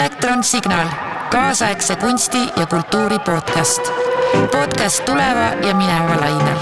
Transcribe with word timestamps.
elektronsignaal, 0.00 0.86
kaasaegse 1.30 1.96
kunsti 1.96 2.38
ja 2.56 2.66
kultuuri 2.66 3.18
podcast. 3.18 3.82
podcast 4.52 5.04
tuleva 5.04 5.66
ja 5.68 5.74
mineva 5.74 6.20
lainel. 6.20 6.58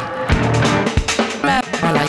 tuleva 1.41 1.93
lainel. 1.93 2.09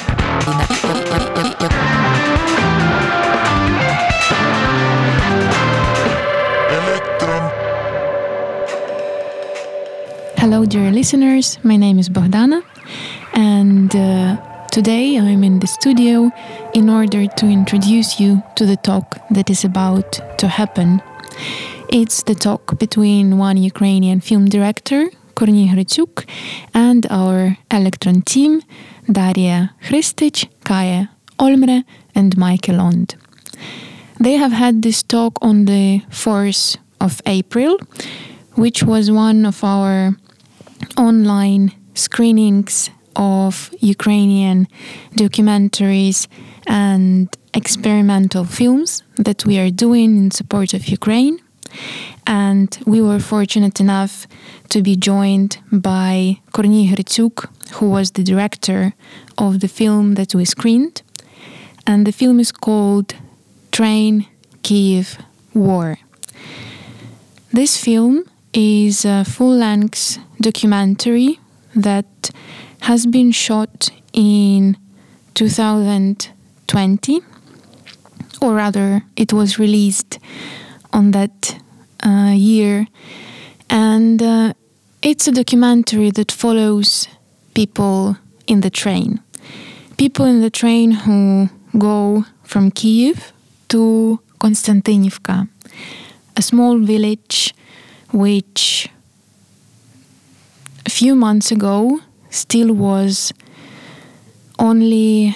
Hello, 10.37 10.65
dear 10.65 10.93
listeners. 10.93 11.59
My 11.63 11.77
name 11.77 11.99
is 11.99 12.09
Bogdana, 12.09 12.63
and 13.35 13.95
uh, 13.95 14.37
today 14.71 15.17
I'm 15.17 15.43
in 15.43 15.59
the 15.59 15.67
studio 15.67 16.31
in 16.73 16.89
order 16.89 17.27
to 17.27 17.45
introduce 17.45 18.19
you 18.19 18.41
to 18.55 18.65
the 18.65 18.77
talk 18.77 19.17
that 19.29 19.49
is 19.49 19.63
about 19.63 20.19
to 20.37 20.47
happen. 20.47 21.01
It's 21.89 22.23
the 22.23 22.35
talk 22.35 22.77
between 22.79 23.37
one 23.37 23.57
Ukrainian 23.57 24.19
film 24.21 24.45
director, 24.45 25.09
Korniy 25.35 25.69
Gricyuk, 25.69 26.25
and 26.73 27.05
our 27.09 27.57
elektron 27.71 28.23
team, 28.25 28.61
Daria 29.11 29.73
Khrystych, 29.83 30.47
Kaie 30.65 31.07
Olmre, 31.39 31.83
and 32.13 32.35
Maike 32.35 32.75
Lond. 32.75 33.15
They 34.19 34.33
have 34.33 34.51
had 34.51 34.81
this 34.81 35.01
talk 35.01 35.37
on 35.41 35.65
the 35.65 36.01
4th 36.11 36.77
of 36.99 37.21
April, 37.25 37.77
which 38.55 38.83
was 38.83 39.09
one 39.09 39.45
of 39.45 39.63
our 39.63 40.17
online 40.97 41.71
screenings 41.93 42.89
of 43.15 43.71
Ukrainian 43.79 44.67
documentaries 45.15 46.27
and 46.69 47.35
experimental 47.53 48.45
films 48.45 49.03
that 49.17 49.45
we 49.45 49.57
are 49.57 49.71
doing 49.71 50.15
in 50.17 50.31
support 50.31 50.73
of 50.73 50.87
Ukraine. 50.87 51.39
And 52.25 52.77
we 52.85 53.01
were 53.01 53.19
fortunate 53.19 53.79
enough 53.79 54.27
to 54.69 54.81
be 54.81 54.95
joined 54.95 55.57
by 55.71 56.39
Korniy 56.53 56.89
Gricyuk, 56.91 57.49
who 57.73 57.89
was 57.89 58.11
the 58.11 58.23
director 58.23 58.93
of 59.37 59.59
the 59.59 59.67
film 59.67 60.13
that 60.13 60.35
we 60.35 60.45
screened. 60.45 61.01
And 61.87 62.05
the 62.05 62.11
film 62.11 62.39
is 62.39 62.51
called 62.51 63.15
Train 63.71 64.27
Kiev 64.61 65.17
War. 65.55 65.97
This 67.51 67.77
film 67.77 68.25
is 68.53 69.05
a 69.05 69.25
full 69.25 69.55
length 69.55 70.19
documentary 70.39 71.39
that 71.75 72.29
has 72.81 73.07
been 73.07 73.31
shot 73.31 73.89
in 74.13 74.77
2020, 76.69 77.21
or 78.41 78.53
rather, 78.53 79.01
it 79.15 79.33
was 79.33 79.57
released 79.57 80.19
on 80.93 81.11
that 81.11 81.59
uh, 82.05 82.31
year. 82.35 82.85
And 83.69 84.21
uh, 84.21 84.53
it's 85.01 85.27
a 85.27 85.31
documentary 85.31 86.11
that 86.11 86.31
follows 86.31 87.07
people 87.55 88.17
in 88.45 88.61
the 88.61 88.69
train. 88.69 89.19
People 89.97 90.25
in 90.25 90.41
the 90.41 90.51
train 90.51 90.91
who 90.91 91.49
go 91.77 92.25
from 92.43 92.71
Kiev 92.71 93.33
to 93.69 94.19
Konstantinivka, 94.39 95.49
a 96.37 96.41
small 96.41 96.77
village 96.77 97.53
which 98.11 98.89
a 100.85 100.89
few 100.89 101.15
months 101.15 101.51
ago 101.51 101.99
still 102.29 102.73
was 102.73 103.33
only 104.59 105.35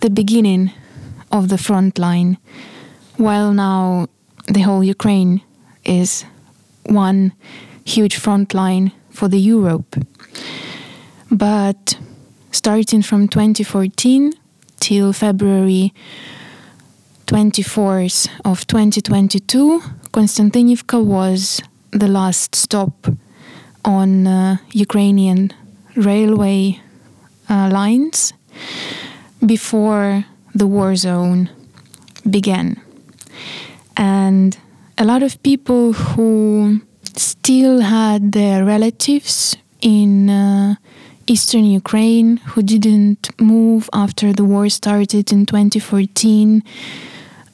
the 0.00 0.10
beginning 0.10 0.70
of 1.32 1.48
the 1.48 1.58
front 1.58 1.98
line, 1.98 2.38
while 3.16 3.52
now 3.52 4.06
the 4.46 4.60
whole 4.60 4.84
Ukraine 4.84 5.42
is 5.84 6.24
one 6.84 7.32
huge 7.84 8.16
front 8.16 8.54
line 8.54 8.92
for 9.10 9.28
the 9.28 9.38
Europe. 9.38 9.96
But 11.30 11.98
starting 12.52 13.02
from 13.02 13.28
2014 13.28 14.32
till 14.80 15.12
February 15.12 15.92
24th 17.26 18.28
of 18.44 18.66
2022, 18.66 19.80
Konstantinivka 20.12 21.02
was 21.04 21.60
the 21.90 22.08
last 22.08 22.54
stop 22.54 23.08
on 23.84 24.26
uh, 24.26 24.56
Ukrainian 24.72 25.52
railway 25.96 26.80
uh, 27.48 27.70
lines 27.72 28.32
before 29.46 30.24
the 30.54 30.66
war 30.66 30.96
zone 30.96 31.50
began. 32.28 32.80
And 33.96 34.56
a 34.98 35.04
lot 35.04 35.22
of 35.22 35.42
people 35.42 35.92
who 35.92 36.80
still 37.14 37.80
had 37.80 38.32
their 38.32 38.64
relatives 38.64 39.56
in 39.80 40.28
uh, 40.28 40.74
eastern 41.26 41.64
Ukraine 41.64 42.38
who 42.38 42.62
didn't 42.62 43.30
move 43.40 43.88
after 43.92 44.32
the 44.32 44.44
war 44.44 44.68
started 44.68 45.32
in 45.32 45.46
2014 45.46 46.62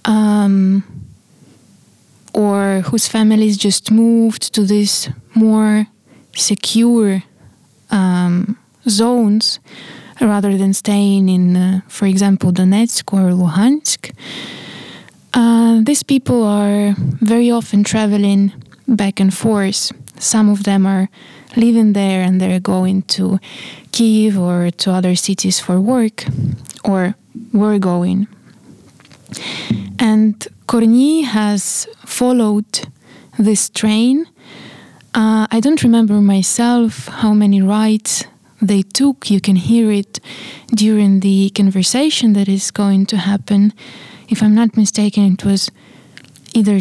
um, 0.05 0.85
or 2.35 2.81
whose 2.87 3.09
families 3.09 3.57
just 3.57 3.91
moved 3.91 4.55
to 4.55 4.65
these 4.65 5.09
more 5.35 5.87
secure 6.35 7.23
um, 7.91 8.59
zones 8.89 9.59
rather 10.21 10.57
than 10.57 10.73
staying 10.73 11.29
in, 11.29 11.57
uh, 11.57 11.81
for 11.89 12.07
example, 12.07 12.53
Donetsk 12.53 13.13
or 13.13 13.31
Luhansk. 13.31 14.13
Uh, 15.35 15.81
these 15.83 16.03
people 16.03 16.43
are 16.45 16.95
very 17.21 17.51
often 17.51 17.83
traveling 17.85 18.53
back 18.87 19.21
and 19.21 19.33
forth. 19.33 19.93
Some 20.19 20.49
of 20.49 20.65
them 20.65 20.87
are 20.87 21.09
living 21.57 21.93
there 21.95 22.23
and 22.23 22.41
they're 22.41 22.61
going 22.61 23.03
to 23.03 23.39
Kiev 23.93 24.39
or 24.39 24.71
to 24.71 24.93
other 24.93 25.15
cities 25.15 25.61
for 25.61 25.81
work, 25.81 26.25
or 26.85 27.15
were 27.53 27.79
going. 27.79 28.27
And 29.99 30.47
Korniy 30.67 31.25
has 31.25 31.87
followed 32.05 32.89
this 33.39 33.71
train. 33.71 34.27
Uh, 35.15 35.47
I 35.51 35.61
don't 35.61 35.83
remember 35.83 36.15
myself 36.21 37.09
how 37.09 37.35
many 37.35 37.61
rides 37.61 38.25
they 38.63 38.83
took. 38.83 39.31
You 39.31 39.41
can 39.41 39.57
hear 39.57 39.91
it 39.91 40.21
during 40.75 41.21
the 41.21 41.51
conversation 41.51 42.33
that 42.35 42.49
is 42.49 42.71
going 42.71 43.07
to 43.07 43.17
happen. 43.17 43.73
If 44.29 44.43
I'm 44.43 44.55
not 44.55 44.77
mistaken, 44.77 45.35
it 45.35 45.45
was 45.45 45.71
either 46.55 46.81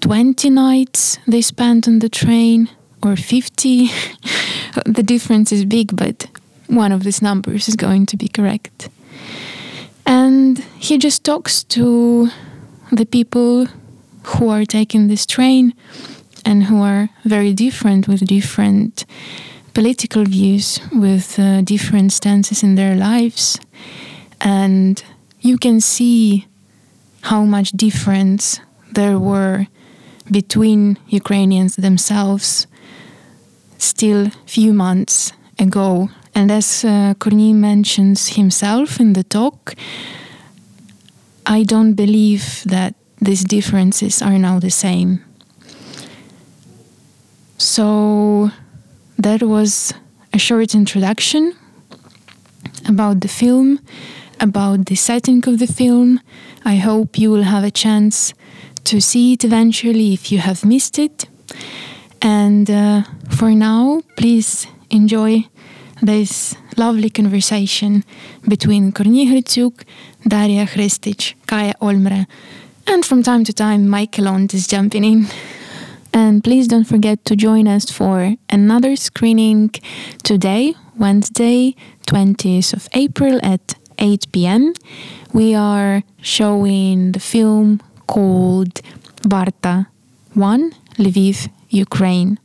20 0.00 0.48
nights 0.50 1.18
they 1.26 1.42
spent 1.42 1.88
on 1.88 1.98
the 1.98 2.08
train 2.08 2.70
or 3.02 3.16
50. 3.16 3.90
the 4.86 5.02
difference 5.02 5.52
is 5.52 5.64
big, 5.64 5.96
but 5.96 6.26
one 6.68 6.92
of 6.92 7.02
these 7.02 7.20
numbers 7.20 7.68
is 7.68 7.76
going 7.76 8.06
to 8.06 8.16
be 8.16 8.28
correct. 8.28 8.88
And 10.06 10.58
he 10.78 10.96
just 10.98 11.24
talks 11.24 11.64
to 11.64 12.30
the 12.92 13.04
people 13.04 13.66
who 14.22 14.48
are 14.48 14.64
taking 14.64 15.08
this 15.08 15.26
train 15.26 15.74
and 16.44 16.64
who 16.64 16.80
are 16.80 17.10
very 17.24 17.52
different 17.52 18.08
with 18.08 18.26
different 18.26 19.04
political 19.78 20.24
views, 20.24 20.80
with 20.92 21.38
uh, 21.38 21.60
different 21.62 22.12
stances 22.12 22.64
in 22.64 22.74
their 22.74 22.96
lives. 22.96 23.60
And 24.40 25.00
you 25.40 25.56
can 25.56 25.80
see 25.80 26.48
how 27.20 27.44
much 27.44 27.70
difference 27.70 28.58
there 28.90 29.20
were 29.20 29.68
between 30.32 30.98
Ukrainians 31.06 31.76
themselves 31.76 32.66
still 33.78 34.30
few 34.46 34.72
months 34.72 35.32
ago. 35.60 36.08
And 36.34 36.50
as 36.50 36.84
uh, 36.84 37.14
mentions 37.54 38.34
himself 38.34 38.98
in 38.98 39.12
the 39.12 39.22
talk, 39.22 39.76
I 41.46 41.62
don't 41.62 41.94
believe 41.94 42.64
that 42.66 42.94
these 43.20 43.44
differences 43.44 44.22
are 44.22 44.38
now 44.38 44.58
the 44.58 44.70
same. 44.70 45.20
So 47.58 48.50
that 49.18 49.42
was 49.42 49.92
a 50.32 50.38
short 50.38 50.74
introduction 50.74 51.54
about 52.86 53.20
the 53.20 53.28
film, 53.28 53.80
about 54.40 54.86
the 54.86 54.94
setting 54.94 55.42
of 55.48 55.58
the 55.58 55.66
film. 55.66 56.20
I 56.64 56.76
hope 56.76 57.18
you 57.18 57.30
will 57.30 57.42
have 57.42 57.64
a 57.64 57.70
chance 57.70 58.32
to 58.84 59.00
see 59.00 59.32
it 59.32 59.44
eventually 59.44 60.14
if 60.14 60.30
you 60.30 60.38
have 60.38 60.64
missed 60.64 60.98
it. 60.98 61.26
And 62.22 62.70
uh, 62.70 63.02
for 63.30 63.50
now, 63.50 64.02
please 64.16 64.66
enjoy 64.90 65.44
this 66.00 66.56
lovely 66.76 67.10
conversation 67.10 68.04
between 68.46 68.92
Korniy 68.92 69.26
Gricyuk, 69.26 69.82
Daria 70.26 70.64
Khrystych, 70.64 71.34
Kaie 71.46 71.74
Olmre, 71.80 72.26
and 72.86 73.04
from 73.04 73.22
time 73.22 73.44
to 73.44 73.52
time 73.52 73.86
Maike 73.88 74.20
Lond 74.20 74.54
is 74.54 74.66
jumping 74.66 75.04
in. 75.04 75.26
And 76.18 76.42
please 76.42 76.66
don't 76.66 76.82
forget 76.94 77.24
to 77.26 77.36
join 77.36 77.68
us 77.68 77.92
for 77.92 78.34
another 78.50 78.96
screening 78.96 79.70
today, 80.24 80.74
Wednesday, 80.96 81.76
20th 82.08 82.72
of 82.72 82.88
April 82.92 83.38
at 83.44 83.76
8 84.00 84.26
p.m. 84.32 84.72
We 85.32 85.54
are 85.54 86.02
showing 86.20 87.12
the 87.12 87.20
film 87.20 87.80
called 88.08 88.80
Varta 89.32 89.86
1, 90.34 90.72
Lviv, 90.96 91.48
Ukraine, 91.70 92.40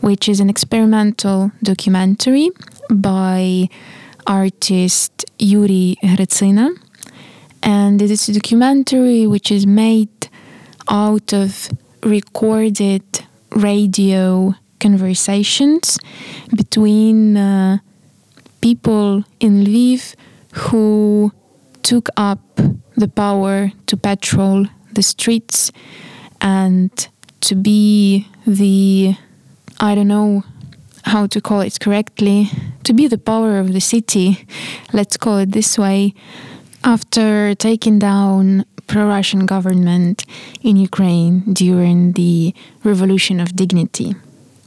which 0.00 0.26
is 0.26 0.40
an 0.40 0.48
experimental 0.48 1.52
documentary 1.62 2.48
by 2.90 3.68
artist 4.26 5.26
Yuri 5.38 5.96
Hretsina. 6.02 6.70
And 7.62 8.00
it 8.00 8.10
is 8.10 8.26
a 8.30 8.32
documentary 8.32 9.26
which 9.26 9.52
is 9.52 9.66
made 9.66 10.30
out 10.88 11.34
of 11.34 11.68
recorded 12.06 13.02
radio 13.50 14.54
conversations 14.78 15.98
between 16.54 17.36
uh, 17.36 17.78
people 18.60 19.24
in 19.40 19.64
Lviv 19.64 20.14
who 20.52 21.32
took 21.82 22.08
up 22.16 22.40
the 22.96 23.08
power 23.08 23.72
to 23.86 23.96
patrol 23.96 24.66
the 24.92 25.02
streets 25.02 25.72
and 26.40 27.08
to 27.40 27.54
be 27.54 28.28
the, 28.46 29.16
I 29.80 29.94
don't 29.94 30.08
know 30.08 30.44
how 31.04 31.26
to 31.26 31.40
call 31.40 31.60
it 31.60 31.78
correctly, 31.80 32.50
to 32.84 32.92
be 32.92 33.08
the 33.08 33.18
power 33.18 33.58
of 33.58 33.72
the 33.72 33.80
city, 33.80 34.46
let's 34.92 35.16
call 35.16 35.38
it 35.38 35.52
this 35.52 35.76
way, 35.76 36.14
after 36.84 37.54
taking 37.54 37.98
down 37.98 38.64
pro-Russian 38.86 39.46
government 39.46 40.24
in 40.62 40.76
Ukraine 40.76 41.40
during 41.52 42.12
the 42.12 42.54
Revolution 42.84 43.40
of 43.40 43.56
Dignity, 43.56 44.14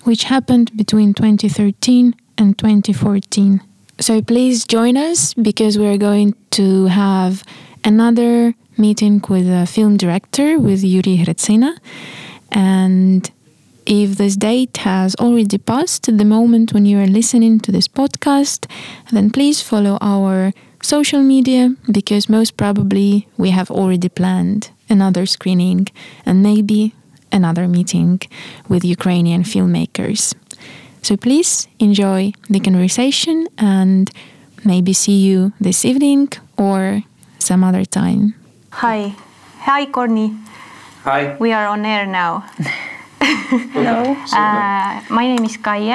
which 0.04 0.24
happened 0.26 0.76
between 0.76 1.14
2013 1.14 2.16
and 2.38 2.58
2014. 2.58 3.62
So 4.00 4.22
please 4.22 4.66
join 4.66 4.96
us 4.96 5.34
because 5.34 5.78
we're 5.78 5.98
going 5.98 6.36
to 6.52 6.86
have 6.86 7.44
another 7.84 8.54
meeting 8.78 9.22
with 9.28 9.48
a 9.48 9.66
film 9.66 9.98
director, 9.98 10.58
with 10.58 10.84
Yuri 10.84 11.18
Hretsina. 11.18 11.78
And 12.52 13.30
if 13.86 14.18
this 14.18 14.36
date 14.36 14.78
has 14.78 15.16
already 15.16 15.58
passed 15.58 16.06
the 16.06 16.26
moment 16.26 16.74
when 16.74 16.86
you 16.86 17.00
are 17.00 17.08
listening 17.08 17.60
to 17.62 17.72
this 17.72 17.88
podcast, 17.88 18.70
then 19.12 19.30
please 19.32 19.62
follow 19.62 19.98
our 20.00 20.54
social 20.82 21.22
media 21.22 21.76
because 21.92 22.30
most 22.30 22.58
probably 22.58 23.28
we 23.38 23.50
have 23.52 23.70
already 23.72 24.10
planned 24.10 24.72
another 24.90 25.26
screening 25.26 25.88
and 26.26 26.42
maybe 26.42 26.94
another 27.32 27.68
meeting 27.68 28.20
with 28.68 28.84
Ukrainian 28.84 29.44
filmmakers. 29.44 30.34
So 31.02 31.16
please 31.16 31.68
enjoy 31.80 32.34
the 32.50 32.60
conversation 32.60 33.48
and 33.58 34.12
maybe 34.66 34.94
see 34.94 35.20
you 35.20 35.54
this 35.60 35.86
evening 35.86 36.30
or 36.58 37.04
some 37.40 37.64
other 37.64 37.86
time. 37.86 38.36
Hi. 38.72 39.16
Hi, 39.60 39.86
Korniy. 39.86 40.38
Hi. 41.04 41.36
We 41.40 41.52
are 41.54 41.68
on 41.68 41.86
air 41.86 42.06
now. 42.06 42.44
Hello. 43.74 44.16
Uh, 44.34 45.02
my 45.10 45.26
name 45.28 45.44
is 45.44 45.58
Kaie. 45.58 45.92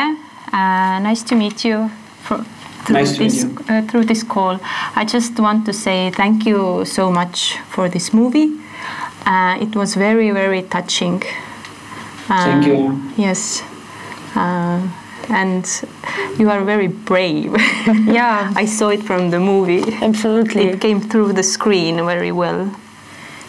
Uh, 0.53 0.99
nice 1.01 1.23
to 1.23 1.35
meet 1.35 1.65
you 1.65 1.91
for, 2.23 2.45
through, 2.85 2.95
Nice 2.97 3.19
this. 3.19 3.45
Uh, 3.69 3.83
through 3.89 4.05
this 4.05 4.23
call. 4.23 4.59
I 4.97 5.05
just 5.05 5.39
want 5.39 5.65
to 5.67 5.73
say 5.73 6.11
thank 6.11 6.45
you 6.47 6.85
so 6.85 7.11
much 7.11 7.59
for 7.71 7.89
this 7.89 8.13
movie. 8.13 8.49
Uh, 9.27 9.59
it 9.61 9.75
was 9.75 9.95
very, 9.95 10.31
very 10.31 10.63
touching. 10.63 11.21
Thank 12.29 12.65
Uh, 12.65 12.69
you. 12.69 13.01
Yes. 13.17 13.63
Uh, 14.37 14.81
and 15.29 15.65
you 16.39 16.51
are 16.51 16.63
very 16.65 16.89
brave. 16.89 17.53
Yeah. 18.19 18.53
I 18.57 18.67
saw 18.67 18.89
it 18.91 19.03
from 19.03 19.31
the 19.31 19.39
movie. 19.41 19.83
Absolutely. 20.03 20.65
It 20.69 20.81
came 20.81 21.01
through 21.01 21.33
the 21.33 21.43
screen 21.43 21.97
very 22.05 22.33
well. 22.33 22.71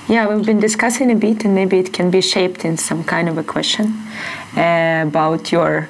Yeah, 0.08 0.28
we've 0.30 0.46
been 0.46 0.60
discussing 0.60 1.10
a 1.12 1.16
bit, 1.16 1.44
and 1.46 1.56
maybe 1.56 1.80
it 1.80 1.92
can 1.92 2.12
be 2.12 2.22
shaped 2.22 2.64
in 2.64 2.78
some 2.78 3.04
kind 3.04 3.28
of 3.28 3.38
a 3.40 3.44
question 3.44 3.86
uh, 4.56 5.04
about 5.08 5.52
your 5.52 5.90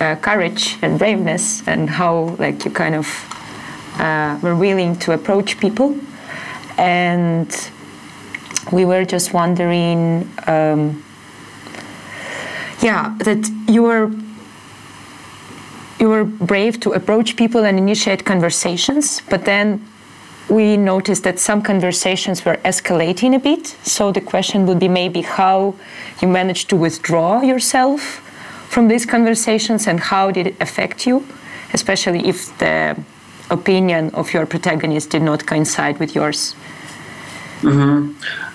uh, 0.00 0.16
courage 0.16 0.78
and 0.82 0.98
braveness, 0.98 1.66
and 1.68 1.88
how 1.88 2.36
like 2.38 2.64
you 2.64 2.70
kind 2.70 2.94
of 2.94 3.06
uh, 3.98 4.38
were 4.42 4.56
willing 4.56 4.96
to 4.96 5.12
approach 5.12 5.58
people. 5.60 5.96
And 6.78 7.70
we 8.72 8.84
were 8.84 9.04
just 9.04 9.32
wondering, 9.32 10.30
um, 10.46 11.02
yeah, 12.82 13.14
that 13.18 13.50
you 13.68 13.82
were 13.82 14.10
you 15.98 16.08
were 16.08 16.24
brave 16.24 16.80
to 16.80 16.92
approach 16.92 17.36
people 17.36 17.66
and 17.66 17.76
initiate 17.78 18.24
conversations, 18.24 19.20
but 19.28 19.44
then 19.44 19.84
we 20.48 20.76
noticed 20.76 21.22
that 21.24 21.38
some 21.38 21.62
conversations 21.62 22.44
were 22.44 22.56
escalating 22.64 23.36
a 23.36 23.38
bit. 23.38 23.66
So 23.82 24.10
the 24.10 24.22
question 24.22 24.66
would 24.66 24.78
be 24.78 24.88
maybe 24.88 25.20
how 25.20 25.74
you 26.22 26.28
managed 26.28 26.70
to 26.70 26.76
withdraw 26.76 27.42
yourself 27.42 28.26
from 28.70 28.86
these 28.86 29.04
conversations 29.04 29.88
and 29.88 29.98
how 29.98 30.30
did 30.30 30.46
it 30.46 30.56
affect 30.60 31.04
you, 31.04 31.26
especially 31.74 32.20
if 32.28 32.56
the 32.58 32.96
opinion 33.50 34.10
of 34.14 34.32
your 34.32 34.46
protagonist 34.46 35.10
did 35.10 35.22
not 35.22 35.44
coincide 35.44 35.98
with 35.98 36.14
yours. 36.14 36.54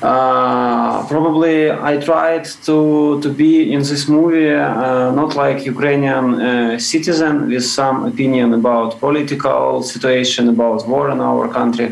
Uh, 0.01 1.05
probably 1.07 1.69
I 1.69 1.97
tried 1.97 2.45
to 2.67 3.19
to 3.21 3.29
be 3.29 3.71
in 3.73 3.79
this 3.79 4.07
movie 4.07 4.51
uh, 4.51 5.11
not 5.11 5.35
like 5.35 5.57
Ukrainian 5.73 6.25
uh, 6.41 6.79
citizen 6.79 7.33
with 7.51 7.65
some 7.79 7.97
opinion 8.11 8.53
about 8.53 8.99
political 8.99 9.83
situation 9.83 10.49
about 10.49 10.87
war 10.87 11.05
in 11.11 11.19
our 11.21 11.47
country. 11.59 11.87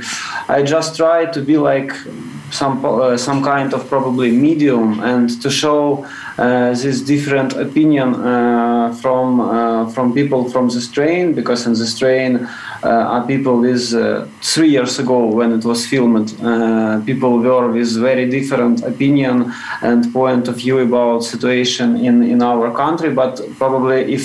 I 0.57 0.63
just 0.63 0.89
tried 1.01 1.29
to 1.33 1.41
be 1.41 1.57
like 1.71 1.91
some 2.53 2.85
uh, 2.85 3.17
some 3.17 3.43
kind 3.43 3.73
of 3.73 3.87
probably 3.89 4.31
medium 4.31 4.99
and 4.99 5.41
to 5.41 5.49
show 5.49 6.05
uh, 6.37 6.69
this 6.73 7.01
different 7.01 7.53
opinion 7.53 8.15
uh, 8.15 8.93
from 9.01 9.39
uh, 9.39 9.89
from 9.89 10.13
people 10.13 10.49
from 10.49 10.69
this 10.69 10.89
train 10.91 11.33
because 11.33 11.65
in 11.65 11.73
this 11.73 11.97
train 11.97 12.47
uh, 12.83 13.25
people 13.25 13.59
with 13.59 13.93
uh, 13.93 14.25
three 14.41 14.69
years 14.69 14.99
ago 14.99 15.25
when 15.25 15.51
it 15.53 15.63
was 15.63 15.85
filmed 15.85 16.33
uh, 16.43 16.99
people 17.05 17.39
were 17.39 17.71
with 17.71 17.95
very 17.99 18.29
different 18.29 18.83
opinion 18.83 19.51
and 19.81 20.11
point 20.13 20.47
of 20.47 20.55
view 20.55 20.79
about 20.79 21.23
situation 21.23 21.95
in 21.95 22.23
in 22.23 22.41
our 22.41 22.71
country. 22.71 23.09
But 23.13 23.41
probably 23.57 24.13
if 24.13 24.23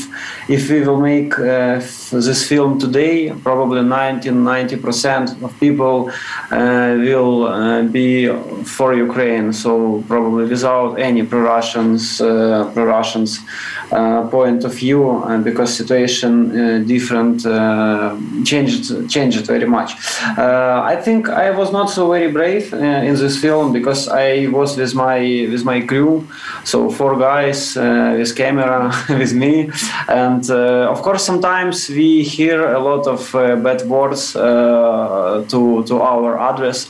if 0.49 0.71
we 0.71 0.81
will 0.81 1.01
make 1.01 1.39
uh, 1.39 1.81
this 2.27 2.49
film 2.49 2.79
today 2.79 3.31
probably 3.45 3.83
90 3.83 4.31
90% 4.31 5.43
of 5.43 5.59
people 5.61 6.11
uh, 6.51 6.97
will 6.99 7.47
uh, 7.47 7.83
be 7.83 8.29
for 8.65 8.95
Ukraine. 8.95 9.53
So 9.53 10.03
probably 10.09 10.45
without 10.47 10.99
any 10.99 11.23
pro-Russians 11.23 12.19
pro-Russians 12.19 13.41
point 14.31 14.65
of 14.65 14.75
view 14.75 15.11
uh, 15.11 15.39
because 15.39 15.75
situation 15.75 16.87
different 16.87 17.47
changed 18.51 18.85
changed 19.15 19.47
very 19.47 19.69
much. 19.77 19.91
Uh, 20.39 20.81
I 20.93 20.97
think 21.05 21.29
I 21.29 21.51
was 21.51 21.71
not 21.73 21.91
so 21.91 22.03
very 22.15 22.31
brave 22.39 22.73
uh, 22.73 23.09
in 23.09 23.15
this 23.23 23.37
film 23.45 23.73
because 23.73 24.09
I 24.09 24.47
was 24.59 24.77
with 24.77 24.95
my 24.95 25.19
with 25.53 25.65
my 25.65 25.81
crew, 25.91 26.27
so 26.65 26.91
four 26.91 27.15
guys 27.19 27.77
uh, 27.77 28.17
with 28.19 28.35
camera 28.37 28.93
with 29.21 29.33
me, 29.35 29.71
and 30.09 30.45
uh, 30.51 30.93
of 30.95 31.03
course 31.03 31.25
sometimes 31.25 31.89
we 31.89 32.23
hear 32.23 32.59
a 32.75 32.81
lot 32.81 33.07
of 33.07 33.35
uh, 33.35 33.57
bad 33.57 33.83
words 33.83 34.37
uh, 34.37 35.45
to 35.49 35.85
to 35.89 35.95
our 36.03 36.39
address 36.51 36.89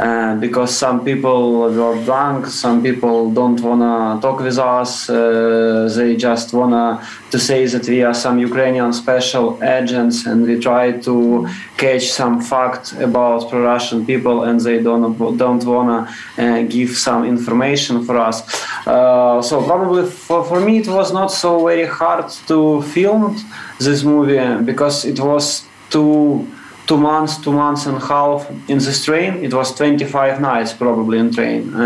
uh, 0.00 0.34
because 0.36 0.74
some 0.74 1.04
people 1.04 1.60
were 1.60 2.02
drunk, 2.04 2.46
some 2.46 2.82
people 2.82 3.30
don't 3.30 3.60
wanna 3.60 4.18
talk 4.22 4.40
with 4.40 4.58
us, 4.58 5.10
uh, 5.10 5.92
they 5.94 6.16
just 6.16 6.54
wanna 6.54 7.06
to 7.30 7.38
say 7.38 7.66
that 7.66 7.86
we 7.86 8.02
are 8.02 8.14
some 8.14 8.38
Ukrainian 8.38 8.94
special 8.94 9.62
agents 9.62 10.24
and 10.24 10.46
we 10.46 10.58
try 10.58 10.92
to 11.08 11.46
catch 11.76 12.06
some 12.20 12.40
fact 12.40 12.94
about 12.94 13.50
pro-Russian 13.50 14.06
people 14.06 14.44
and 14.44 14.58
they 14.60 14.78
don't 14.82 15.36
don't 15.36 15.64
wanna 15.64 16.08
uh, 16.38 16.62
give 16.62 16.90
some 16.96 17.26
information 17.26 18.02
for 18.06 18.16
us. 18.16 18.38
Uh, 18.86 19.42
so 19.42 19.62
probably 19.62 20.06
for, 20.06 20.42
for 20.44 20.60
me 20.60 20.78
it 20.78 20.88
was 20.88 21.12
not 21.12 21.30
so 21.30 21.50
very 21.66 21.86
hard 21.86 22.28
to 22.48 22.80
film 22.94 23.36
this 23.78 24.02
movie 24.02 24.40
because 24.64 25.04
it 25.04 25.20
was 25.20 25.64
too 25.90 26.46
two 26.90 26.98
months, 26.98 27.38
two 27.38 27.52
months 27.52 27.86
and 27.86 27.96
a 27.96 28.04
half 28.12 28.50
in 28.68 28.78
this 28.78 29.04
train. 29.04 29.44
It 29.44 29.54
was 29.54 29.72
25 29.76 30.40
nights 30.40 30.72
probably 30.72 31.18
in 31.18 31.32
train. 31.32 31.72
Uh, 31.72 31.78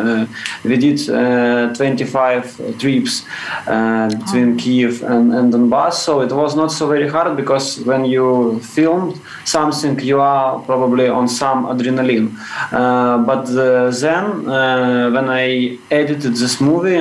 uh, 0.00 0.26
we 0.64 0.76
did 0.76 0.98
uh, 1.08 1.72
25 1.72 2.78
trips 2.80 3.24
uh, 3.68 4.08
between 4.08 4.56
Kiev 4.56 5.04
and, 5.04 5.32
and 5.32 5.52
Donbass. 5.52 5.92
So 5.92 6.20
it 6.22 6.32
was 6.32 6.56
not 6.56 6.72
so 6.72 6.88
very 6.88 7.08
hard 7.08 7.36
because 7.36 7.78
when 7.82 8.04
you 8.04 8.58
film 8.58 9.22
something, 9.44 10.00
you 10.00 10.20
are 10.20 10.58
probably 10.62 11.06
on 11.06 11.28
some 11.28 11.66
adrenaline. 11.66 12.34
Uh, 12.72 13.18
but 13.18 13.44
uh, 13.50 13.90
then 13.90 14.48
uh, 14.48 15.10
when 15.12 15.28
I 15.30 15.78
edited 15.92 16.34
this 16.34 16.60
movie, 16.60 17.00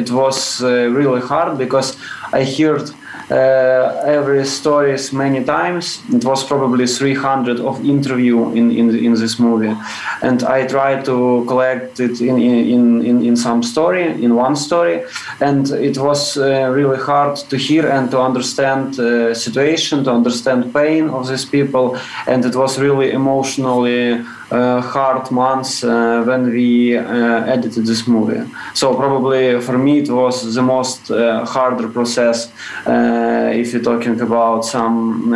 it 0.00 0.12
was 0.12 0.62
really 0.62 1.20
hard 1.20 1.58
because 1.58 1.96
I 2.32 2.44
heard 2.44 2.88
every 3.30 4.44
stories 4.44 5.12
many 5.12 5.44
times. 5.44 6.02
It 6.12 6.24
was 6.24 6.44
probably 6.44 6.86
300 6.86 7.60
of 7.60 7.84
interview 7.84 8.50
in, 8.52 8.70
in, 8.70 8.94
in 8.94 9.14
this 9.14 9.38
movie. 9.38 9.74
And 10.22 10.42
I 10.42 10.66
tried 10.66 11.04
to 11.06 11.44
collect 11.46 12.00
it 12.00 12.20
in, 12.20 12.38
in, 12.38 13.04
in, 13.04 13.24
in 13.24 13.36
some 13.36 13.62
story, 13.62 14.22
in 14.22 14.34
one 14.34 14.56
story. 14.56 15.04
And 15.40 15.70
it 15.70 15.98
was 15.98 16.36
uh, 16.36 16.70
really 16.70 16.98
hard 16.98 17.36
to 17.36 17.56
hear 17.56 17.88
and 17.88 18.10
to 18.10 18.20
understand 18.20 18.94
the 18.94 19.34
situation, 19.34 20.04
to 20.04 20.12
understand 20.12 20.72
pain 20.72 21.08
of 21.08 21.28
these 21.28 21.44
people. 21.44 21.98
And 22.26 22.44
it 22.44 22.54
was 22.54 22.78
really 22.78 23.12
emotionally 23.12 24.12
uh, 24.12 24.24
Uh, 24.50 24.78
hard 24.82 25.30
months 25.30 25.82
uh, 25.82 26.22
when 26.26 26.50
we 26.50 26.94
uh, 26.96 27.44
edited 27.46 27.86
this 27.86 28.06
movie. 28.06 28.42
So 28.74 28.94
probably 28.94 29.58
for 29.62 29.78
me 29.78 30.00
it 30.00 30.10
was 30.10 30.54
the 30.54 30.60
most 30.60 31.10
uh, 31.10 31.46
harder 31.46 31.88
process 31.88 32.52
uh, 32.86 33.50
if 33.54 33.72
you're 33.72 33.82
talking 33.82 34.20
about 34.20 34.66
some 34.66 35.32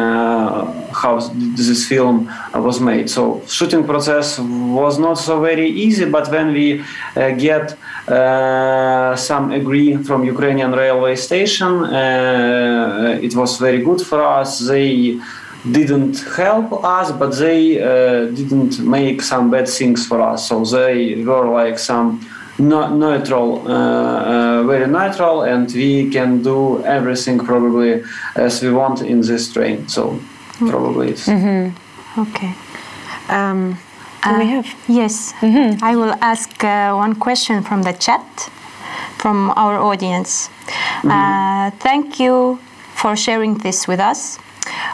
how 0.92 1.20
this 1.56 1.88
film 1.88 2.30
was 2.54 2.80
made. 2.80 3.08
So 3.08 3.42
shooting 3.46 3.84
process 3.84 4.38
was 4.38 4.98
not 4.98 5.14
so 5.14 5.40
very 5.40 5.68
easy, 5.70 6.04
but 6.04 6.30
when 6.30 6.52
we 6.52 6.84
get 7.38 7.78
some 9.18 9.52
agree 9.52 9.96
from 9.96 10.24
Ukrainian 10.24 10.72
railway 10.72 11.16
station, 11.16 11.84
it 13.26 13.34
was 13.34 13.58
very 13.58 13.82
good 13.82 14.00
for 14.02 14.22
us. 14.22 14.58
They 14.58 15.18
didn't 15.64 16.20
help 16.36 16.84
us, 16.84 17.12
but 17.12 17.36
they 17.36 17.80
uh, 17.80 18.26
didn't 18.26 18.78
make 18.80 19.22
some 19.22 19.50
bad 19.50 19.68
things 19.68 20.06
for 20.06 20.20
us. 20.20 20.48
So 20.48 20.64
they 20.64 21.22
were 21.24 21.48
like 21.48 21.78
some 21.78 22.20
no, 22.58 22.88
neutral, 22.94 23.66
uh, 23.66 23.70
uh, 23.70 24.62
very 24.64 24.86
neutral, 24.86 25.42
and 25.42 25.72
we 25.72 26.10
can 26.10 26.42
do 26.42 26.82
everything 26.84 27.38
probably 27.38 28.02
as 28.34 28.62
we 28.62 28.70
want 28.72 29.02
in 29.02 29.20
this 29.20 29.52
train. 29.52 29.88
So 29.88 30.20
probably 30.58 31.10
it's. 31.10 31.28
Mm-hmm. 31.28 32.20
Okay. 32.20 32.54
Um, 33.28 33.78
do 34.24 34.38
we 34.38 34.46
have? 34.46 34.66
Yes. 34.88 35.32
Mm-hmm. 35.40 35.84
I 35.84 35.96
will 35.96 36.14
ask 36.20 36.64
uh, 36.64 36.94
one 36.94 37.14
question 37.14 37.62
from 37.62 37.82
the 37.82 37.92
chat 37.92 38.50
from 39.18 39.50
our 39.56 39.78
audience. 39.78 40.48
Mm-hmm. 40.48 41.10
Uh, 41.10 41.70
thank 41.78 42.18
you 42.18 42.58
for 42.94 43.16
sharing 43.16 43.58
this 43.58 43.86
with 43.86 44.00
us. 44.00 44.38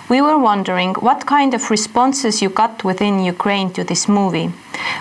We 0.09 0.21
were 0.21 0.38
wondering 0.38 0.95
what 0.95 1.26
kind 1.26 1.54
of 1.54 1.71
responses 1.71 2.43
you 2.43 2.50
got 2.50 2.85
within 2.85 3.25
Ukraine 3.25 3.71
to 3.73 3.85
this 3.85 4.09
movie. 4.09 4.52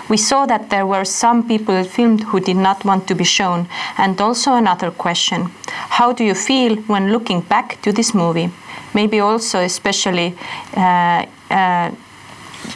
We 0.08 0.16
saw 0.16 0.46
that 0.46 0.70
there 0.70 0.86
were 0.86 1.04
some 1.04 1.46
people 1.46 1.82
filmed 1.84 2.22
who 2.24 2.40
did 2.40 2.56
not 2.56 2.84
want 2.84 3.06
to 3.08 3.14
be 3.14 3.24
shown. 3.24 3.68
And 3.98 4.20
also 4.20 4.54
another 4.54 4.90
question 4.90 5.50
How 5.98 6.12
do 6.12 6.24
you 6.24 6.34
feel 6.34 6.76
when 6.86 7.12
looking 7.12 7.40
back 7.40 7.80
to 7.82 7.92
this 7.92 8.14
movie? 8.14 8.50
Maybe 8.94 9.20
also, 9.20 9.58
especially 9.60 10.34
uh, 10.76 11.26
uh, 11.50 11.90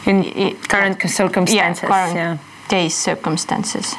in 0.07 0.57
current 0.69 1.01
circumstances. 1.09 1.83
Yeah, 1.83 1.89
current 1.89 2.15
yeah. 2.15 2.39
days 2.69 2.95
circumstances. 2.95 3.95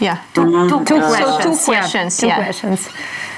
Yeah, 0.00 0.22
two, 0.34 0.68
two, 0.68 0.84
two, 0.84 0.98
questions. 0.98 1.60
So 1.60 1.72
two 1.72 1.72
questions. 1.72 2.22
Yeah, 2.22 2.36
two 2.36 2.42
questions. 2.42 2.88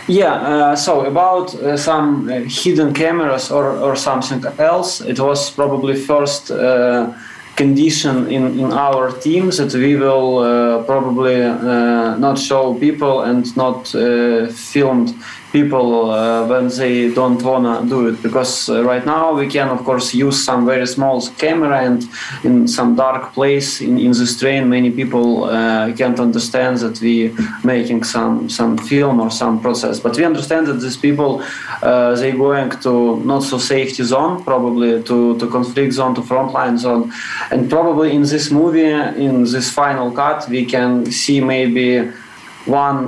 Yeah, 0.09 0.33
uh, 0.33 0.77
so 0.77 1.05
about 1.05 1.55
uh, 1.55 1.77
some 1.77 2.31
uh, 2.31 2.41
hidden 2.47 2.95
cameras 2.95 3.51
or, 3.51 3.73
or 3.73 3.95
something 3.95 4.43
else, 4.59 5.03
it 5.03 5.21
was 5.21 5.51
probably 5.51 5.97
first 5.97 6.51
uh, 6.51 7.13
condition 7.57 8.27
in, 8.29 8.59
in 8.59 8.73
our 8.73 9.13
team 9.13 9.51
that 9.51 9.75
we 9.75 9.97
will 9.97 10.39
uh, 10.39 10.83
probably 10.85 11.43
uh, 11.43 12.17
not 12.17 12.39
show 12.39 12.73
people 12.79 13.21
and 13.21 13.55
not 13.55 13.89
filmed 13.89 15.15
people 15.61 16.11
uh, 16.11 16.47
when 16.51 16.69
they 16.81 16.97
don't 17.21 17.43
wanna 17.51 17.75
do 17.95 18.09
it 18.11 18.17
because 18.23 18.53
uh, 18.69 18.85
right 18.91 19.05
now 19.15 19.25
we 19.41 19.47
can 19.57 19.69
of 19.77 19.81
course 19.89 20.07
use 20.27 20.39
some 20.49 20.61
very 20.73 20.87
small 20.87 21.17
camera 21.43 21.79
and 21.89 21.99
in 22.49 22.55
some 22.77 22.91
dark 23.05 23.23
place 23.37 23.69
in, 23.81 23.95
in 24.07 24.13
this 24.21 24.33
train 24.41 24.63
many 24.69 24.91
people 25.01 25.45
uh, 25.45 25.93
can't 26.01 26.21
understand 26.29 26.75
that 26.85 26.97
we 27.05 27.15
making 27.65 28.01
some 28.15 28.49
some 28.59 28.73
film 28.91 29.21
or 29.25 29.31
some 29.43 29.61
process. 29.67 29.95
But 30.05 30.13
we 30.19 30.25
understand 30.33 30.63
that 30.69 30.79
these 30.85 31.01
people 31.07 31.31
uh, 31.83 32.15
they 32.21 32.33
going 32.33 32.71
to 32.87 32.93
not 33.33 33.43
so 33.51 33.59
safety 33.59 34.03
zone 34.15 34.35
probably 34.51 34.91
to, 35.09 35.39
to 35.41 35.45
conflict 35.57 35.93
zone 35.99 36.15
to 36.19 36.23
frontline 36.33 36.77
zone. 36.87 37.13
And 37.51 37.61
probably 37.77 38.09
in 38.19 38.23
this 38.23 38.47
movie 38.51 38.93
in 39.27 39.35
this 39.55 39.69
final 39.81 40.09
cut 40.21 40.49
we 40.49 40.63
can 40.75 40.91
see 41.23 41.39
maybe 41.41 41.89
one 42.67 43.01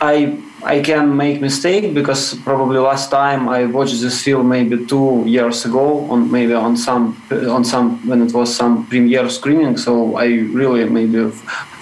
I 0.00 0.16
I 0.64 0.80
can 0.80 1.16
make 1.16 1.40
mistake 1.40 1.94
because 1.94 2.34
probably 2.34 2.78
last 2.78 3.10
time 3.10 3.48
I 3.48 3.64
watched 3.66 4.00
this 4.00 4.22
film 4.22 4.48
maybe 4.48 4.84
two 4.86 5.22
years 5.24 5.64
ago 5.64 6.10
on 6.10 6.30
maybe 6.32 6.52
on 6.52 6.76
some 6.76 7.16
on 7.30 7.64
some 7.64 8.04
when 8.08 8.22
it 8.22 8.34
was 8.34 8.54
some 8.54 8.86
premiere 8.86 9.28
screening. 9.30 9.76
So 9.76 10.16
I 10.16 10.26
really 10.26 10.84
maybe 10.88 11.30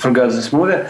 forgot 0.07 0.31
this 0.39 0.51
movie. 0.53 0.81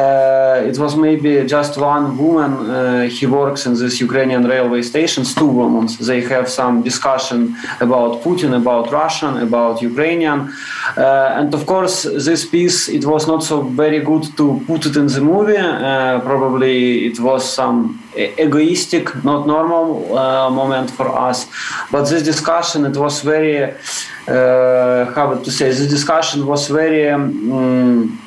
Uh, 0.00 0.70
it 0.70 0.76
was 0.84 0.92
maybe 1.06 1.32
just 1.56 1.72
one 1.92 2.04
woman. 2.24 2.52
Uh, 2.52 3.08
he 3.16 3.24
works 3.40 3.60
in 3.68 3.72
this 3.82 3.94
Ukrainian 4.06 4.42
railway 4.54 4.82
stations. 4.92 5.26
Two 5.40 5.50
women. 5.60 5.84
They 6.10 6.20
have 6.34 6.46
some 6.60 6.74
discussion 6.90 7.38
about 7.86 8.10
Putin, 8.24 8.50
about 8.62 8.84
Russian, 9.00 9.32
about 9.48 9.74
Ukrainian, 9.90 10.38
uh, 10.96 11.38
and 11.38 11.48
of 11.58 11.62
course 11.72 11.96
this 12.28 12.42
piece 12.54 12.78
it 12.98 13.04
was 13.12 13.22
not 13.32 13.40
so 13.50 13.56
very 13.82 14.00
good 14.10 14.24
to 14.38 14.44
put 14.68 14.80
it 14.88 14.94
in 15.02 15.06
the 15.14 15.22
movie. 15.32 15.64
Uh, 15.64 16.20
probably 16.30 16.76
it 17.08 17.18
was 17.28 17.42
some 17.60 17.78
egoistic, 18.46 19.04
not 19.24 19.40
normal 19.54 20.16
uh, 20.16 20.50
moment 20.50 20.88
for 20.98 21.08
us. 21.28 21.38
But 21.92 22.02
this 22.10 22.22
discussion, 22.22 22.84
it 22.90 22.96
was 22.96 23.14
very, 23.22 23.56
uh, 24.34 25.12
how 25.16 25.26
to 25.46 25.50
say, 25.58 25.68
this 25.68 25.88
discussion 25.98 26.46
was 26.46 26.62
very. 26.68 27.08
Um, 27.10 28.20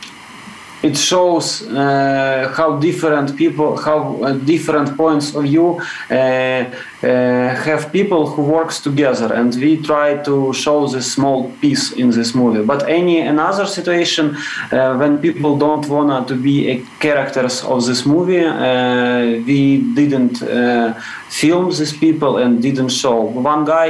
it 0.84 0.96
shows 0.96 1.68
uh, 1.68 2.54
how 2.56 2.78
different 2.78 3.36
people, 3.36 3.78
how 3.78 4.24
uh, 4.24 4.34
different 4.34 4.96
points 4.96 5.36
of 5.36 5.44
view 5.44 5.82
uh, 6.12 6.14
uh, 6.14 6.70
have 7.02 7.92
people 7.92 8.28
who 8.28 8.44
works 8.44 8.80
together. 8.80 9.34
And 9.34 9.54
we 9.56 9.82
try 9.82 10.18
to 10.24 10.54
show 10.54 10.88
this 10.88 11.12
small 11.12 11.52
piece 11.62 11.92
in 11.94 12.12
this 12.12 12.34
movie. 12.36 12.64
But 12.64 12.88
any 12.88 13.20
another 13.20 13.66
situation 13.66 14.36
uh, 14.72 14.96
when 14.98 15.18
people 15.18 15.58
don't 15.58 15.88
want 15.88 16.28
to 16.28 16.28
to 16.28 16.36
be 16.36 16.86
characters 17.00 17.64
of 17.64 17.86
this 17.86 18.06
movie 18.06 18.46
uh, 18.46 19.44
we 19.46 19.82
didn't 19.96 20.38
film 21.30 21.70
these 21.70 21.96
people 21.98 22.38
and 22.38 22.62
didn't 22.62 22.90
show. 22.90 23.20
One 23.22 23.66
guy 23.66 23.90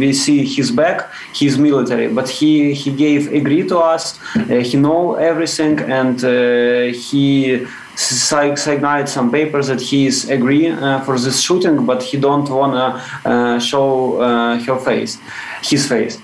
we 0.00 0.12
see 0.12 0.44
his 0.44 0.70
back 0.70 1.12
he's 1.32 1.58
military 1.58 2.08
but 2.08 2.28
he 2.28 2.74
he 2.74 2.90
gave 2.90 3.32
agree 3.32 3.66
to 3.68 3.78
us 3.78 4.18
he 4.70 4.76
know 4.76 5.14
everything 5.14 5.78
and 5.80 6.21
he 6.22 7.66
signed 7.94 9.08
some 9.08 9.30
papers 9.30 9.66
that 9.68 9.80
he 9.80 10.06
is 10.06 10.28
agree 10.30 10.68
uh, 10.68 11.00
for 11.00 11.18
this 11.18 11.40
shooting, 11.40 11.84
but 11.84 12.02
he 12.02 12.16
don't 12.18 12.48
wanna 12.48 13.02
uh, 13.24 13.58
show 13.58 14.20
uh, 14.20 14.58
her 14.58 14.78
face, 14.78 15.18
his 15.62 15.86
face, 15.86 16.20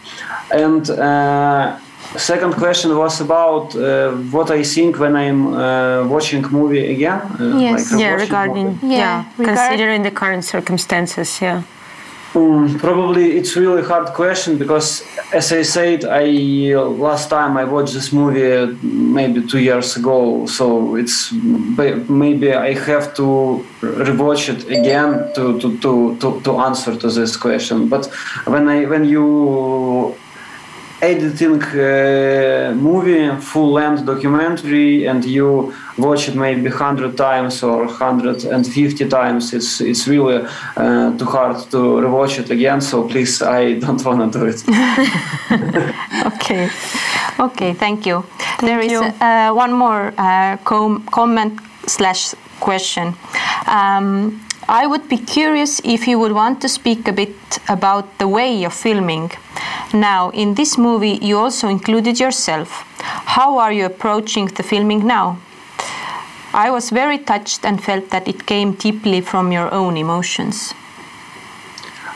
and. 0.50 0.90
Uh, 0.90 1.78
second 2.16 2.54
question 2.54 2.96
was 2.96 3.20
about 3.20 3.76
uh, 3.76 4.12
what 4.32 4.50
I 4.50 4.62
think 4.62 4.98
when 4.98 5.14
I'm 5.14 5.54
uh, 5.54 6.06
watching 6.06 6.42
movie 6.50 6.90
again. 6.94 7.20
yes. 7.58 7.92
Like 7.92 8.00
yeah, 8.00 8.14
regarding 8.14 8.78
yeah, 8.82 8.98
yeah 8.98 9.24
regard 9.36 9.56
considering 9.58 10.02
the 10.02 10.10
current 10.10 10.44
circumstances. 10.44 11.38
Yeah. 11.42 11.62
Um, 12.34 12.78
probably 12.78 13.38
it's 13.38 13.56
really 13.56 13.82
hard 13.82 14.08
question 14.08 14.58
because, 14.58 15.02
as 15.32 15.50
I 15.50 15.62
said, 15.62 16.04
I 16.04 16.26
last 16.74 17.30
time 17.30 17.56
I 17.56 17.64
watched 17.64 17.94
this 17.94 18.12
movie 18.12 18.76
maybe 18.82 19.46
two 19.46 19.60
years 19.60 19.96
ago, 19.96 20.44
so 20.46 20.96
it's 20.96 21.32
maybe 21.32 22.52
I 22.52 22.74
have 22.74 23.14
to 23.14 23.64
rewatch 23.80 24.50
it 24.54 24.66
again 24.68 25.32
to 25.36 25.58
to, 25.58 25.78
to, 25.78 26.16
to, 26.18 26.40
to 26.42 26.58
answer 26.58 26.94
to 26.96 27.08
this 27.10 27.34
question. 27.36 27.88
But 27.88 28.06
when 28.44 28.68
I 28.68 28.84
when 28.84 29.04
you 29.06 30.14
editing 31.00 31.62
a 31.62 32.72
movie, 32.74 33.40
full 33.40 33.72
length 33.72 34.04
documentary, 34.04 35.06
and 35.06 35.24
you 35.24 35.72
watch 35.96 36.28
it 36.28 36.34
maybe 36.34 36.68
100 36.68 37.16
times 37.16 37.62
or 37.62 37.86
150 37.86 39.08
times, 39.08 39.52
it's, 39.52 39.80
it's 39.80 40.06
really 40.08 40.46
uh, 40.76 41.16
too 41.16 41.24
hard 41.24 41.56
to 41.70 41.76
rewatch 41.76 42.38
it 42.38 42.50
again. 42.50 42.80
So 42.80 43.06
please, 43.08 43.42
I 43.42 43.74
don't 43.78 44.04
want 44.04 44.32
to 44.32 44.38
do 44.38 44.46
it. 44.46 44.64
okay. 46.34 46.68
Okay, 47.40 47.72
thank 47.72 48.06
you. 48.06 48.24
Thank 48.38 48.60
there 48.62 48.82
you. 48.82 49.04
is 49.04 49.14
uh, 49.20 49.52
one 49.52 49.72
more 49.72 50.12
uh, 50.18 50.56
com 50.64 51.06
comment 51.06 51.60
slash 51.86 52.34
question. 52.60 53.14
Um, 53.66 54.40
I 54.68 54.86
would 54.86 55.08
be 55.08 55.16
curious 55.16 55.80
if 55.82 56.06
you 56.06 56.18
would 56.18 56.32
want 56.32 56.60
to 56.60 56.68
speak 56.68 57.08
a 57.08 57.12
bit 57.12 57.58
about 57.70 58.18
the 58.18 58.28
way 58.28 58.64
of 58.64 58.74
filming. 58.74 59.30
Now, 59.94 60.28
in 60.30 60.54
this 60.54 60.76
movie, 60.76 61.18
you 61.22 61.38
also 61.38 61.68
included 61.68 62.20
yourself. 62.20 62.84
How 63.00 63.58
are 63.58 63.72
you 63.72 63.86
approaching 63.86 64.46
the 64.46 64.62
filming 64.62 65.06
now? 65.06 65.38
I 66.52 66.70
was 66.70 66.90
very 66.90 67.18
touched 67.18 67.64
and 67.64 67.82
felt 67.82 68.10
that 68.10 68.28
it 68.28 68.44
came 68.44 68.72
deeply 68.72 69.22
from 69.22 69.52
your 69.52 69.72
own 69.72 69.96
emotions. 69.96 70.74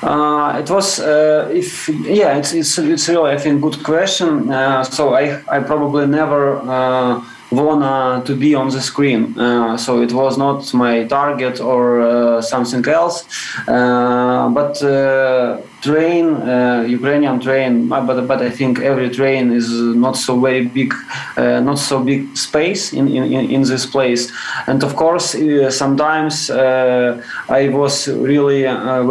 Uh, 0.03 0.59
it 0.59 0.69
was 0.69 0.99
uh, 0.99 1.49
if 1.55 1.89
yeah 1.89 2.37
it's 2.37 2.53
it's 2.53 2.77
it's 2.77 3.09
really 3.09 3.31
I 3.31 3.39
think 3.39 3.63
good 3.63 3.83
question. 3.85 4.51
Uh, 4.51 4.83
so 4.83 5.15
I 5.15 5.41
I 5.49 5.61
probably 5.61 6.07
never 6.07 6.59
uh, 6.59 7.23
wanna 7.53 8.23
to 8.25 8.35
be 8.35 8.55
on 8.55 8.69
the 8.71 8.81
screen. 8.81 9.39
Uh, 9.39 9.77
so 9.77 10.03
it 10.03 10.13
was 10.13 10.37
not 10.39 10.73
my 10.75 11.05
target 11.05 11.61
or 11.61 12.01
uh, 12.01 12.43
something 12.43 12.87
else. 12.89 13.25
Uh, 13.69 14.49
but 14.49 14.83
uh, 14.83 15.61
train, 15.83 16.27
uh, 16.37 16.85
Ukrainian 16.87 17.41
train, 17.41 17.89
but 17.89 18.07
but 18.31 18.41
I 18.41 18.51
think 18.51 18.79
every 18.79 19.11
train 19.11 19.53
is 19.53 19.69
not 20.05 20.17
so 20.17 20.39
very 20.39 20.65
big, 20.65 20.95
uh, 21.37 21.61
not 21.61 21.79
so 21.79 22.03
big 22.03 22.37
space 22.37 22.93
in, 22.93 23.09
in, 23.09 23.51
in 23.51 23.63
this 23.63 23.85
place. 23.85 24.33
And 24.67 24.83
of 24.85 24.95
course, 24.95 25.37
sometimes 25.71 26.51
I 26.51 27.69
was 27.81 28.09
really 28.09 28.63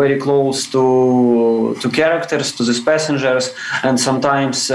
very 0.01 0.17
close 0.17 0.67
to 0.71 1.75
to 1.81 1.89
characters, 1.89 2.47
to 2.57 2.63
these 2.63 2.79
passengers, 2.79 3.53
and 3.83 3.99
sometimes 3.99 4.67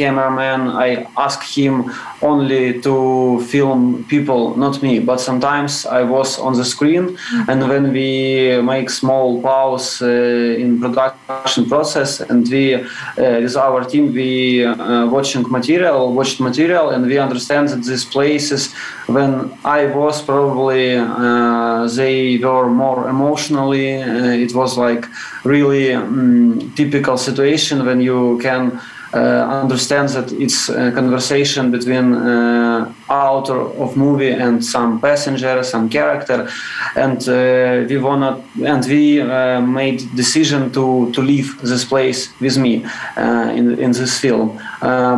cameraman 0.00 0.60
I 0.68 1.06
ask 1.16 1.42
him 1.42 1.90
only 2.22 2.80
to 2.82 3.40
film 3.50 4.04
people, 4.08 4.56
not 4.56 4.80
me. 4.82 5.00
But 5.00 5.20
sometimes 5.20 5.86
I 5.86 6.02
was 6.04 6.38
on 6.38 6.52
the 6.54 6.64
screen, 6.64 7.04
mm-hmm. 7.16 7.50
and 7.50 7.68
when 7.68 7.92
we 7.92 8.60
make 8.62 8.90
small 8.90 9.42
pause 9.42 10.00
uh, 10.02 10.62
in 10.62 10.78
production 10.80 11.31
process, 11.68 12.20
and 12.20 12.48
we 12.48 12.74
uh, 12.74 12.82
with 13.16 13.56
our 13.56 13.84
team 13.84 14.12
we 14.12 14.64
uh, 14.64 15.06
watching 15.06 15.42
material, 15.50 16.12
watched 16.12 16.40
material, 16.40 16.90
and 16.90 17.06
we 17.06 17.18
understand 17.18 17.68
that 17.68 17.82
these 17.84 18.04
places 18.04 18.72
when 19.06 19.52
I 19.64 19.86
was 19.86 20.22
probably 20.22 20.96
uh, 20.96 21.88
they 21.88 22.38
were 22.38 22.70
more 22.70 23.08
emotionally. 23.08 24.02
Uh, 24.02 24.44
it 24.44 24.54
was 24.54 24.76
like 24.76 25.06
really 25.44 25.92
um, 25.92 26.72
typical 26.76 27.16
situation 27.16 27.84
when 27.84 28.00
you 28.00 28.38
can 28.42 28.80
Uh, 29.14 29.60
understands 29.62 30.14
that 30.14 30.32
it's 30.32 30.70
a 30.70 30.90
conversation 30.90 31.70
between 31.70 32.14
uh, 32.14 32.90
author 33.10 33.60
of 33.60 33.94
movie 33.94 34.30
and 34.30 34.64
some 34.64 34.98
passenger, 34.98 35.62
some 35.62 35.86
character, 35.86 36.48
and 36.96 37.28
uh, 37.28 37.84
we 37.90 37.98
wanna 37.98 38.42
and 38.64 38.86
we 38.86 39.20
uh, 39.20 39.60
made 39.60 39.98
decision 40.16 40.72
to 40.72 41.12
to 41.12 41.20
leave 41.20 41.60
this 41.60 41.84
place 41.84 42.32
with 42.40 42.56
me 42.56 42.86
uh, 43.18 43.52
in 43.54 43.78
in 43.78 43.92
this 43.92 44.18
film. 44.18 44.58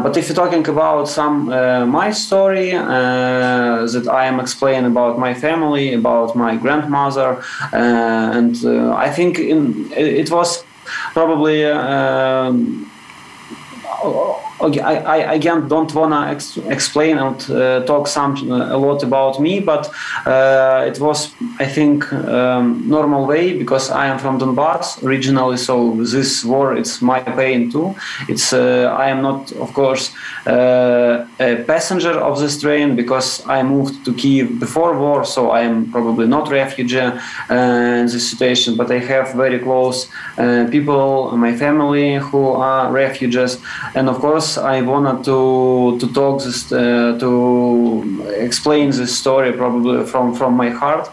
but 0.02 0.16
if 0.16 0.28
you're 0.28 0.44
talking 0.44 0.66
about 0.68 1.08
some 1.08 1.46
my 1.88 2.10
story 2.10 2.72
that 2.72 4.06
I 4.08 4.26
am 4.26 4.40
explaining 4.40 4.90
about 4.90 5.20
my 5.20 5.34
family, 5.34 5.94
about 5.94 6.34
my 6.34 6.56
grandmother, 6.56 7.44
and 7.72 8.56
I 9.06 9.08
think 9.08 9.38
in, 9.38 9.88
it 9.92 10.30
was 10.32 10.64
probably. 11.14 11.62
Oh, 14.04 14.12
wow 14.12 14.43
okay, 14.60 14.80
I, 14.80 14.94
I 14.94 15.34
again 15.34 15.68
don't 15.68 15.92
wanna 15.94 16.30
ex- 16.30 16.56
explain 16.56 17.18
and 17.18 17.50
uh, 17.50 17.84
talk 17.84 18.06
some 18.06 18.36
a 18.50 18.76
lot 18.76 19.02
about 19.02 19.40
me, 19.40 19.60
but 19.60 19.90
uh, 20.26 20.84
it 20.86 21.00
was 21.00 21.34
I 21.58 21.66
think 21.66 22.12
um, 22.12 22.88
normal 22.88 23.26
way 23.26 23.56
because 23.56 23.90
I 23.90 24.06
am 24.06 24.18
from 24.18 24.38
Donbass 24.38 25.02
originally, 25.02 25.56
so 25.56 25.74
this 25.96 26.44
war 26.44 26.76
it's 26.76 27.02
my 27.02 27.20
pain 27.20 27.70
too. 27.70 27.94
It's 28.28 28.52
uh, 28.52 28.94
I 28.98 29.08
am 29.08 29.22
not 29.22 29.52
of 29.52 29.72
course 29.72 30.12
uh, 30.46 31.26
a 31.40 31.64
passenger 31.66 32.12
of 32.12 32.38
this 32.40 32.60
train 32.60 32.96
because 32.96 33.44
I 33.46 33.62
moved 33.62 34.04
to 34.04 34.14
Kiev 34.14 34.58
before 34.60 34.98
war, 34.98 35.24
so 35.24 35.50
I 35.50 35.60
am 35.62 35.90
probably 35.90 36.26
not 36.26 36.50
refugee 36.50 37.00
uh, 37.00 38.00
in 38.00 38.06
this 38.06 38.30
situation, 38.30 38.76
but 38.76 38.90
I 38.90 38.98
have 38.98 39.34
very 39.34 39.58
close 39.58 40.08
uh, 40.38 40.66
people, 40.70 41.36
my 41.36 41.54
family 41.56 42.16
who 42.16 42.48
are 42.52 42.92
refugees, 42.92 43.60
and 43.94 44.08
of 44.08 44.18
course 44.18 44.43
I 44.58 44.82
wanted 44.82 45.24
to 45.24 45.98
to 46.00 46.06
talk 46.12 46.42
this 46.42 46.72
uh, 46.72 47.16
to 47.18 47.30
explain 48.36 48.90
this 48.90 49.12
story 49.16 49.52
probably 49.52 50.04
from 50.06 50.34
from 50.34 50.54
my 50.56 50.70
heart, 50.70 51.10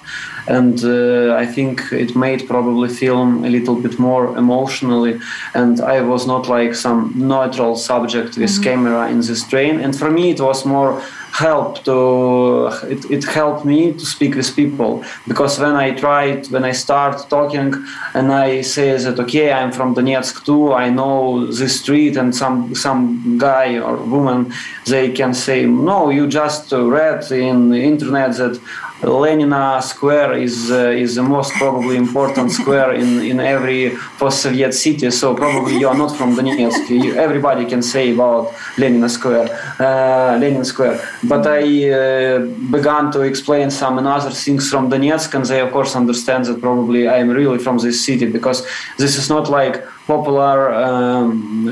and 0.48 0.84
uh, 0.84 1.44
I 1.44 1.46
think 1.46 1.92
it 1.92 2.16
made 2.16 2.48
probably 2.48 2.90
film 2.90 3.44
a 3.46 3.50
little 3.50 3.76
bit 3.76 4.00
more 4.00 4.38
emotionally. 4.38 5.20
And 5.54 5.80
I 5.80 6.02
was 6.02 6.26
not 6.26 6.48
like 6.48 6.76
some 6.76 7.14
neutral 7.16 7.76
subject 7.76 8.38
with 8.38 8.52
mm-hmm. 8.52 8.64
camera 8.64 9.10
in 9.10 9.22
this 9.22 9.48
train, 9.48 9.80
and 9.80 9.96
for 9.96 10.10
me 10.12 10.32
it 10.32 10.40
was 10.40 10.66
more 10.66 11.02
help 11.32 11.84
to 11.86 12.68
it, 12.84 13.10
it 13.10 13.24
helped 13.24 13.66
me 13.66 13.94
to 13.94 14.06
speak 14.06 14.36
with 14.36 14.56
people. 14.56 15.04
Because 15.28 15.60
when 15.60 15.76
i 15.76 15.92
tried 15.92 16.48
when 16.48 16.64
i 16.64 16.72
start 16.72 17.30
talking 17.30 17.74
and 18.14 18.32
i 18.32 18.62
say 18.62 18.98
that 18.98 19.20
okay 19.20 19.52
i'm 19.52 19.72
from 19.72 19.96
donetsk 19.96 20.46
too 20.46 20.74
i 20.74 20.90
know 20.90 21.46
this 21.48 21.80
street 21.82 22.18
and 22.18 22.36
some 22.36 22.76
some 22.76 23.38
guy 23.38 23.78
or 23.78 23.96
woman 23.98 24.52
they 24.86 25.12
can 25.12 25.34
say 25.34 25.66
no 25.66 26.10
you 26.10 26.28
just 26.28 26.72
read 26.72 27.32
in 27.32 27.70
the 27.70 27.82
internet 27.82 28.36
that 28.38 28.60
Lenina 29.02 29.82
Square 29.82 30.34
is 30.34 30.70
uh, 30.70 30.90
is 30.90 31.16
the 31.16 31.24
most 31.24 31.52
probably 31.54 31.98
important 31.98 32.52
square 32.52 32.94
in, 32.94 33.22
in 33.22 33.40
every 33.40 33.98
post-Soviet 34.20 34.74
city. 34.74 35.10
So 35.10 35.34
probably 35.34 35.78
you 35.80 35.88
are 35.88 35.98
not 35.98 36.16
from 36.16 36.36
Donetsk. 36.36 36.90
You, 36.90 37.16
everybody 37.16 37.66
can 37.66 37.82
say 37.82 38.14
about 38.14 38.50
Lenina 38.78 39.10
Square, 39.10 39.50
uh, 39.80 40.38
Lenin 40.38 40.64
Square. 40.64 41.02
But 41.24 41.48
I 41.48 41.90
uh, 41.90 42.40
began 42.70 43.12
to 43.14 43.22
explain 43.22 43.72
some 43.72 43.98
another 43.98 44.30
things 44.30 44.70
from 44.70 44.92
Donetsk, 44.92 45.34
and 45.34 45.46
they 45.46 45.62
of 45.62 45.72
course 45.72 45.96
understand 45.96 46.46
that 46.46 46.62
probably 46.62 47.08
I 47.08 47.18
am 47.18 47.30
really 47.30 47.58
from 47.58 47.80
this 47.80 48.06
city 48.06 48.28
because 48.28 48.66
this 48.98 49.18
is 49.18 49.30
not 49.30 49.50
like 49.50 49.84
popular 50.14 50.74
um, 50.74 51.32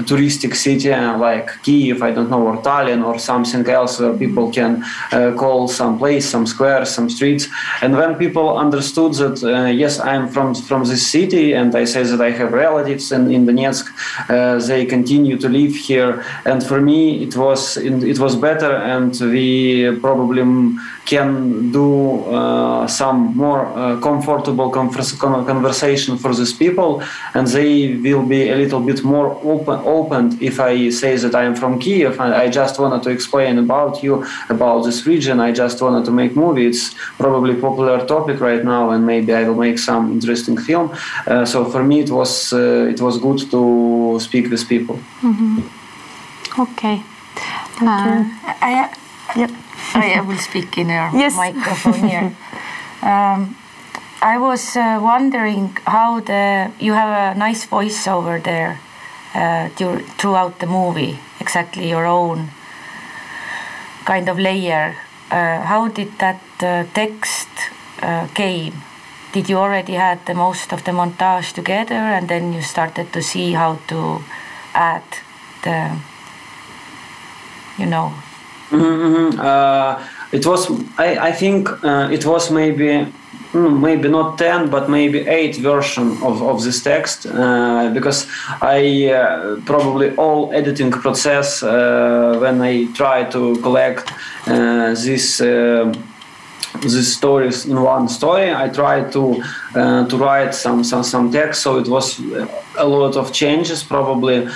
touristic 0.10 0.54
city 0.56 0.92
like 1.28 1.48
Kiev, 1.64 2.02
I 2.10 2.12
don't 2.16 2.30
know, 2.34 2.44
or 2.50 2.58
Tallinn 2.68 3.02
or 3.10 3.16
something 3.20 3.68
else 3.68 4.00
where 4.00 4.16
people 4.24 4.48
can 4.58 4.72
uh, 5.12 5.34
call 5.42 5.68
some 5.68 5.94
place, 6.02 6.26
some 6.34 6.46
square, 6.54 6.86
some 6.86 7.08
streets. 7.10 7.46
And 7.82 7.92
when 8.00 8.12
people 8.24 8.48
understood 8.66 9.12
that, 9.22 9.38
uh, 9.44 9.72
yes, 9.84 9.94
I'm 10.12 10.26
from 10.34 10.48
from 10.70 10.82
this 10.92 11.04
city, 11.16 11.46
and 11.60 11.70
I 11.82 11.86
say 11.94 12.04
that 12.12 12.22
I 12.30 12.32
have 12.40 12.52
relatives 12.68 13.06
in, 13.12 13.24
in 13.36 13.42
Donetsk, 13.48 13.86
uh, 14.36 14.66
they 14.70 14.82
continue 14.96 15.38
to 15.44 15.50
live 15.60 15.74
here. 15.90 16.12
And 16.50 16.60
for 16.70 16.80
me, 16.90 17.00
it 17.26 17.34
was 17.44 17.62
it 17.78 18.20
was 18.26 18.34
better, 18.50 18.72
and 18.96 19.12
we 19.34 19.46
probably 20.06 20.44
can 21.10 21.72
do 21.72 22.24
uh, 22.26 22.86
some 22.88 23.36
more 23.36 23.62
uh, 23.66 24.00
comfortable 24.00 24.70
conversation 24.70 26.18
for 26.18 26.32
these 26.36 26.54
people, 26.54 27.02
and 27.34 27.48
they 27.48 27.96
will 28.06 28.26
be 28.36 28.50
a 28.50 28.56
little 28.56 28.82
bit 28.90 29.04
more 29.04 29.28
open 29.54 29.78
open 29.98 30.38
if 30.40 30.56
I 30.60 30.74
say 31.02 31.18
that 31.24 31.34
I 31.42 31.44
am 31.50 31.56
from 31.56 31.80
Kiev 31.80 32.20
and 32.24 32.32
I 32.44 32.46
just 32.62 32.80
wanted 32.80 33.02
to 33.06 33.10
explain 33.18 33.58
about 33.58 34.04
you 34.04 34.14
about 34.50 34.80
this 34.88 35.00
region. 35.12 35.36
I 35.40 35.52
just 35.64 35.82
wanted 35.82 36.04
to 36.06 36.12
make 36.12 36.32
movie. 36.36 36.68
It's 36.72 36.94
probably 37.24 37.56
popular 37.56 37.98
topic 38.06 38.38
right 38.50 38.64
now, 38.64 38.92
and 38.94 39.02
maybe 39.14 39.32
I 39.34 39.42
will 39.48 39.62
make 39.68 39.80
some 39.80 40.04
interesting 40.12 40.58
film. 40.68 40.88
Uh, 41.26 41.46
so 41.46 41.58
for 41.74 41.84
me, 41.90 41.98
it 42.06 42.12
was 42.20 42.54
uh, 42.54 42.94
it 42.94 43.00
was 43.02 43.18
good 43.18 43.40
to 43.54 43.62
speak 44.28 44.46
with 44.52 44.64
people. 44.74 44.98
Mm-hmm. 45.30 45.56
Okay. 46.66 46.98
Uh, 47.82 48.22
I, 48.62 48.94
yep. 49.36 49.52
I 49.94 50.22
will 50.22 50.38
speak 50.38 50.78
in 50.78 50.90
your 50.90 51.10
yes. 51.14 51.36
microphone 51.36 52.10
here. 52.10 52.36
Um, 53.02 53.56
I 54.22 54.38
was 54.38 54.76
uh, 54.76 55.00
wondering 55.02 55.78
how 55.86 56.20
the 56.20 56.70
you 56.82 56.92
have 56.92 57.36
a 57.36 57.40
nice 57.40 57.64
voice 57.64 58.06
over 58.08 58.38
there 58.38 58.78
uh, 59.34 59.70
throughout 60.18 60.60
the 60.60 60.68
movie, 60.68 61.18
exactly 61.40 61.90
your 61.90 62.06
own 62.06 62.50
kind 64.06 64.28
of 64.28 64.38
layer. 64.38 64.96
Uh, 65.32 65.62
how 65.62 65.88
did 65.88 66.12
that 66.20 66.42
uh, 66.62 66.84
text 66.94 67.48
uh, 68.02 68.28
came? 68.34 68.74
Did 69.32 69.48
you 69.50 69.58
already 69.58 69.94
had 69.94 70.26
the 70.26 70.34
most 70.34 70.74
of 70.74 70.84
the 70.84 70.92
montage 70.92 71.54
together, 71.54 72.02
and 72.16 72.28
then 72.28 72.52
you 72.52 72.62
started 72.62 73.14
to 73.14 73.22
see 73.22 73.54
how 73.54 73.78
to 73.88 74.24
add 74.74 75.04
the, 75.64 76.00
you 77.78 77.86
know? 77.86 78.14
Mm-hmm, 78.70 79.40
mm-hmm. 79.40 80.36
it 80.36 80.46
was. 80.46 80.70
I, 80.98 81.30
I 81.30 81.32
think 81.32 81.70
it 81.84 82.26
was 82.26 82.52
maybe 82.52 83.08
Hmm, 83.52 83.82
maybe 83.82 84.10
not 84.10 84.38
10 84.38 84.70
but 84.70 84.92
maybe 84.92 85.28
8 85.28 85.56
version 85.56 86.12
of, 86.22 86.44
of 86.44 86.64
this 86.64 86.84
text 86.84 87.26
uh, 87.26 87.90
because 87.96 88.28
i 88.62 89.10
uh, 89.10 89.60
probably 89.66 90.16
all 90.18 90.54
editing 90.54 90.92
process 90.92 91.64
uh, 91.64 92.38
when 92.40 92.62
i 92.62 92.86
try 92.94 93.24
to 93.24 93.58
collect 93.64 94.14
uh, 94.46 94.94
this 94.94 95.42
uh, 95.42 95.92
these 96.82 97.16
stories 97.16 97.66
in 97.66 97.82
one 97.82 98.08
story 98.08 98.54
i 98.54 98.70
tried 98.70 99.12
to 99.12 99.42
uh, 99.76 100.06
to 100.08 100.18
write 100.18 100.54
some, 100.54 100.84
some 100.84 101.04
some 101.04 101.32
text 101.32 101.62
so 101.62 101.78
it 101.78 101.88
was 101.88 102.20
a 102.78 102.86
lot 102.86 103.16
of 103.18 103.32
changes 103.32 103.84
probably 103.84 104.48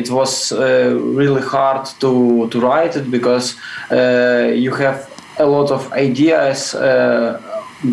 it 0.00 0.10
was 0.10 0.52
really 0.52 1.42
hard 1.42 1.86
to 1.98 2.48
to 2.48 2.60
write 2.60 2.96
it 2.96 3.10
because 3.10 3.56
you 3.90 4.72
have 4.74 5.10
a 5.40 5.46
lot 5.46 5.70
of 5.70 5.92
ideas. 5.92 6.74
Uh, 6.74 7.40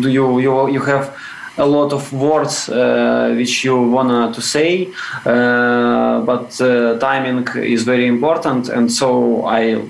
do 0.00 0.08
you 0.10 0.38
you 0.38 0.68
you 0.68 0.80
have 0.80 1.16
a 1.56 1.66
lot 1.66 1.92
of 1.92 2.12
words 2.12 2.68
uh, 2.68 3.34
which 3.36 3.64
you 3.64 3.76
wanna 3.76 4.32
to 4.32 4.40
say, 4.40 4.88
uh, 5.26 6.20
but 6.20 6.60
uh, 6.60 6.98
timing 6.98 7.46
is 7.56 7.82
very 7.82 8.06
important, 8.06 8.68
and 8.68 8.92
so 8.92 9.42
I 9.44 9.74
uh, 9.74 9.82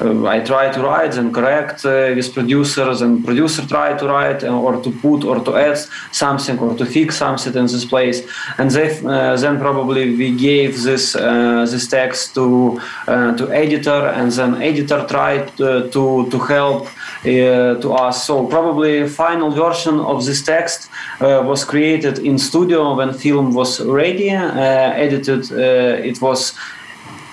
I 0.00 0.40
try 0.40 0.70
to 0.70 0.80
write 0.80 1.16
and 1.16 1.32
correct 1.32 1.84
uh, 1.84 2.12
with 2.16 2.32
producers, 2.34 3.02
and 3.02 3.24
producer 3.24 3.66
try 3.66 3.96
to 3.96 4.06
write 4.06 4.44
or 4.44 4.80
to 4.82 4.90
put 4.90 5.24
or 5.24 5.40
to 5.44 5.56
add 5.56 5.78
something 6.10 6.58
or 6.58 6.76
to 6.76 6.84
fix 6.84 7.16
something 7.16 7.54
in 7.54 7.66
this 7.66 7.84
place, 7.84 8.26
and 8.58 8.70
they, 8.70 8.98
uh, 9.04 9.36
then 9.36 9.58
probably 9.58 10.14
we 10.16 10.32
gave 10.34 10.82
this 10.82 11.12
this 11.72 11.88
text 11.88 12.34
to 12.34 12.80
to 13.06 13.50
editor, 13.52 14.06
and 14.18 14.32
then 14.32 14.62
editor 14.62 15.06
tried 15.08 15.56
to 15.56 15.88
to, 15.90 16.28
to 16.30 16.38
help 16.38 16.88
to 17.24 17.92
us. 17.92 18.26
So 18.26 18.46
probably 18.46 19.08
final 19.08 19.50
version 19.50 20.00
of 20.00 20.24
this 20.24 20.42
text 20.42 20.90
uh, 21.20 21.42
was 21.44 21.64
created 21.64 22.18
in 22.18 22.38
studio 22.38 22.94
when 22.96 23.12
film 23.12 23.54
was 23.54 23.80
ready, 23.80 24.30
uh, 24.30 25.04
edited. 25.04 25.52
Uh, 25.52 26.10
it 26.10 26.20
was 26.20 26.54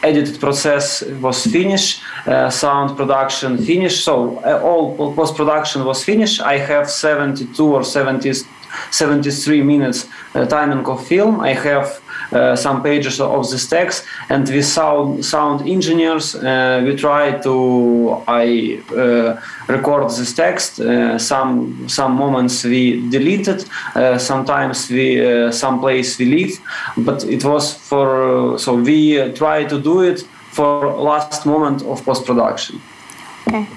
edited 0.04 0.40
process 0.40 1.04
was 1.22 1.46
finished, 1.46 2.02
uh, 2.26 2.50
sound 2.50 2.96
production 2.96 3.58
finished. 3.58 4.04
So 4.04 4.40
uh, 4.40 4.62
all 4.64 5.14
post 5.16 5.36
production 5.36 5.86
was 5.86 6.04
finished. 6.04 6.42
I 6.42 6.58
have 6.58 6.90
72 6.90 7.66
or 7.66 7.84
70, 7.84 8.34
73 8.92 9.62
minutes 9.64 10.08
uh, 10.36 10.46
timing 10.46 10.86
of 10.86 11.06
film. 11.08 11.40
I 11.42 11.54
have 11.54 12.02
some 12.56 12.84
pages 12.84 13.20
of 13.20 13.50
this 13.50 13.68
text 13.68 14.06
and 14.30 14.48
with 14.50 14.66
sound 14.66 15.26
sound 15.26 15.68
engineers 15.68 16.36
uh, 16.36 16.82
we 16.86 16.96
try 16.96 17.32
to 17.32 18.22
i 18.28 18.80
uh, 18.96 19.36
record 19.68 20.10
this 20.10 20.34
text 20.34 20.80
uh, 20.80 21.18
some 21.18 21.88
some 21.88 22.14
moments 22.14 22.64
we 22.64 23.10
deleted 23.10 23.66
uh, 23.96 24.18
sometimes 24.18 24.90
we 24.90 25.26
uh, 25.26 25.52
some 25.52 25.80
place 25.80 26.20
we 26.20 26.26
leave 26.26 26.60
but 26.98 27.24
it 27.24 27.44
was 27.44 27.74
for 27.74 28.58
so 28.60 28.76
we 28.76 29.32
try 29.34 29.64
to 29.64 29.80
do 29.82 30.02
it 30.02 30.22
for 30.52 30.94
last 30.98 31.46
moment 31.46 31.82
of 31.84 32.04
post 32.06 32.26
production 32.26 32.80
okay 33.48 33.68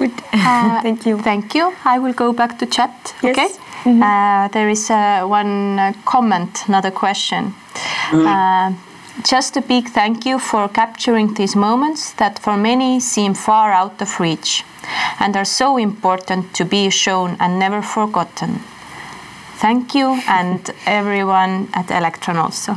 Good. 0.00 0.12
thank 0.82 1.04
you. 1.04 1.18
Thank 1.18 1.54
you. 1.54 1.74
I 1.84 1.98
will 1.98 2.14
go 2.14 2.32
back 2.32 2.58
to 2.60 2.64
chat. 2.64 3.14
Yes. 3.22 3.36
Okay. 3.36 3.69
Mm 3.84 4.00
-hmm. 4.00 4.44
uh, 4.44 4.50
there 4.50 4.70
is 4.70 4.90
uh, 4.90 5.30
one 5.30 5.94
comment, 6.04 6.64
not 6.66 6.84
a 6.84 6.90
question. 6.90 7.54
Mm. 8.12 8.20
Uh, 8.20 8.72
just 9.22 9.56
a 9.56 9.60
big 9.60 9.92
thank 9.92 10.24
you 10.24 10.38
for 10.38 10.68
capturing 10.68 11.34
these 11.34 11.58
moments 11.58 12.12
that 12.14 12.38
for 12.40 12.56
many 12.56 13.00
seem 13.00 13.34
far 13.34 13.72
out 13.72 14.02
of 14.02 14.20
reach 14.20 14.64
and 15.18 15.36
are 15.36 15.44
so 15.44 15.78
important 15.78 16.54
to 16.54 16.64
be 16.64 16.90
shown 16.90 17.36
and 17.38 17.58
never 17.58 17.82
forgotten. 17.82 18.60
Thank 19.60 19.94
you, 19.94 20.18
and 20.26 20.70
everyone 20.86 21.68
at 21.72 21.90
elektron 21.90 22.36
also. 22.36 22.74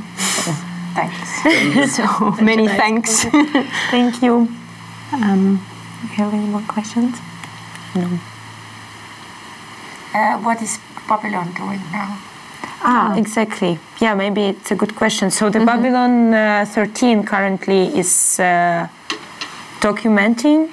Thanks. 0.95 1.95
so 1.95 2.35
many 2.41 2.67
thanks. 2.67 3.25
thank 3.91 4.21
you. 4.21 4.47
Um, 5.13 5.65
you 6.01 6.23
have 6.23 6.33
any 6.33 6.45
more 6.45 6.63
questions? 6.67 7.17
No. 7.95 8.19
Uh, 10.13 10.37
what 10.39 10.61
is 10.61 10.79
Babylon 11.07 11.53
doing 11.53 11.81
now? 11.91 12.19
Ah, 12.85 13.15
exactly. 13.15 13.79
Yeah, 13.99 14.13
maybe 14.13 14.41
it's 14.47 14.71
a 14.71 14.75
good 14.75 14.95
question. 14.95 15.31
So 15.31 15.49
the 15.49 15.59
mm 15.59 15.65
-hmm. 15.65 15.71
Babylon 15.71 16.13
uh, 16.33 16.65
13 16.65 17.23
currently 17.23 17.81
is 17.95 18.39
uh, 18.39 18.87
documenting 19.79 20.69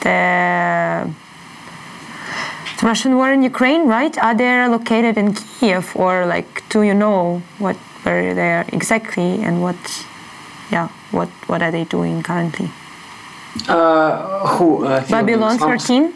the, 0.00 0.18
the 2.78 2.86
Russian 2.86 3.12
war 3.14 3.32
in 3.32 3.42
Ukraine, 3.42 3.88
right? 3.88 4.14
Are 4.18 4.34
they 4.34 4.68
located 4.68 5.16
in 5.16 5.34
Kiev, 5.34 5.96
or 5.96 6.26
like, 6.34 6.48
do 6.68 6.82
you 6.82 6.94
know 6.94 7.40
what 7.58 7.76
where 8.04 8.34
they 8.34 8.50
are 8.58 8.66
exactly, 8.72 9.30
and 9.46 9.54
what, 9.60 9.80
yeah, 10.70 10.88
what 11.10 11.28
what 11.46 11.60
are 11.62 11.72
they 11.76 11.84
doing 11.84 12.22
currently? 12.22 12.68
Uh, 13.68 14.46
who? 14.52 14.84
Uh, 14.84 15.02
Babylon 15.10 15.58
13 15.58 16.12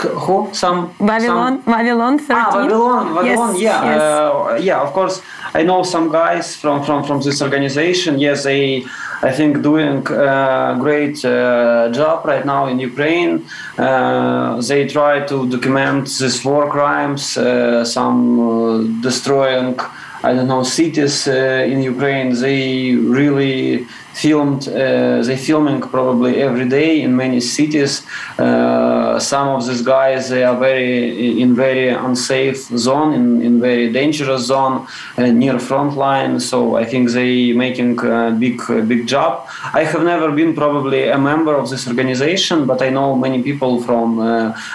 who? 0.00 0.48
Some 0.52 0.92
Babylon? 0.98 1.62
some, 1.62 1.72
Babylon 1.72 2.18
13 2.18 2.36
ah 2.36 2.50
Babylon 2.52 3.14
Babylon 3.14 3.54
yes, 3.54 3.60
yeah 3.60 3.84
yes. 3.84 4.00
Uh, 4.00 4.58
yeah 4.60 4.80
of 4.80 4.92
course. 4.92 5.22
I 5.54 5.62
know 5.62 5.82
some 5.82 6.10
guys 6.10 6.56
from 6.56 6.84
from 6.84 7.04
from 7.04 7.20
this 7.22 7.40
organization. 7.42 8.18
Yes 8.18 8.44
they 8.44 8.84
I 9.22 9.32
think 9.32 9.62
doing 9.62 10.06
a 10.08 10.76
great 10.78 11.24
uh, 11.24 11.90
job 11.92 12.26
right 12.26 12.44
now 12.44 12.66
in 12.66 12.78
Ukraine. 12.78 13.44
Uh, 13.78 14.60
they 14.60 14.86
try 14.86 15.20
to 15.30 15.48
document 15.48 16.04
these 16.18 16.44
war 16.44 16.68
crimes 16.70 17.36
uh, 17.36 17.84
some 17.84 18.20
uh, 18.40 19.02
destroying 19.02 19.78
I 20.22 20.34
don't 20.34 20.48
know 20.48 20.62
cities 20.64 21.28
uh, 21.28 21.72
in 21.72 21.82
Ukraine. 21.82 22.34
They 22.34 22.94
really 22.94 23.86
filmed 24.16 24.66
uh, 24.68 25.22
they 25.22 25.36
filming 25.36 25.80
probably 25.80 26.32
every 26.40 26.66
day 26.68 27.02
in 27.02 27.14
many 27.14 27.40
cities. 27.40 27.92
Uh, 28.38 29.18
some 29.18 29.48
of 29.48 29.66
these 29.66 29.82
guys 29.82 30.30
they 30.30 30.42
are 30.42 30.58
very 30.58 31.40
in 31.42 31.54
very 31.54 31.88
unsafe 31.88 32.60
zone 32.86 33.12
in, 33.12 33.42
in 33.42 33.60
very 33.60 33.92
dangerous 33.92 34.42
zone 34.46 34.86
uh, 35.18 35.26
near 35.26 35.58
front 35.58 35.96
line. 35.96 36.40
So 36.40 36.76
i 36.76 36.84
think 36.84 37.10
they 37.10 37.52
making 37.52 37.98
a 38.00 38.30
big 38.44 38.58
big 38.88 39.06
job. 39.06 39.32
I 39.80 39.84
have 39.84 40.02
never 40.02 40.28
been 40.32 40.54
probably 40.54 41.08
a 41.08 41.18
member 41.18 41.54
of 41.54 41.68
this 41.70 41.86
organization 41.86 42.66
but 42.66 42.80
i 42.86 42.88
know 42.96 43.08
many 43.26 43.42
people 43.42 43.72
from 43.82 44.08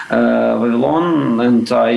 babylon. 0.08 1.40
And 1.40 1.66
i 1.72 1.92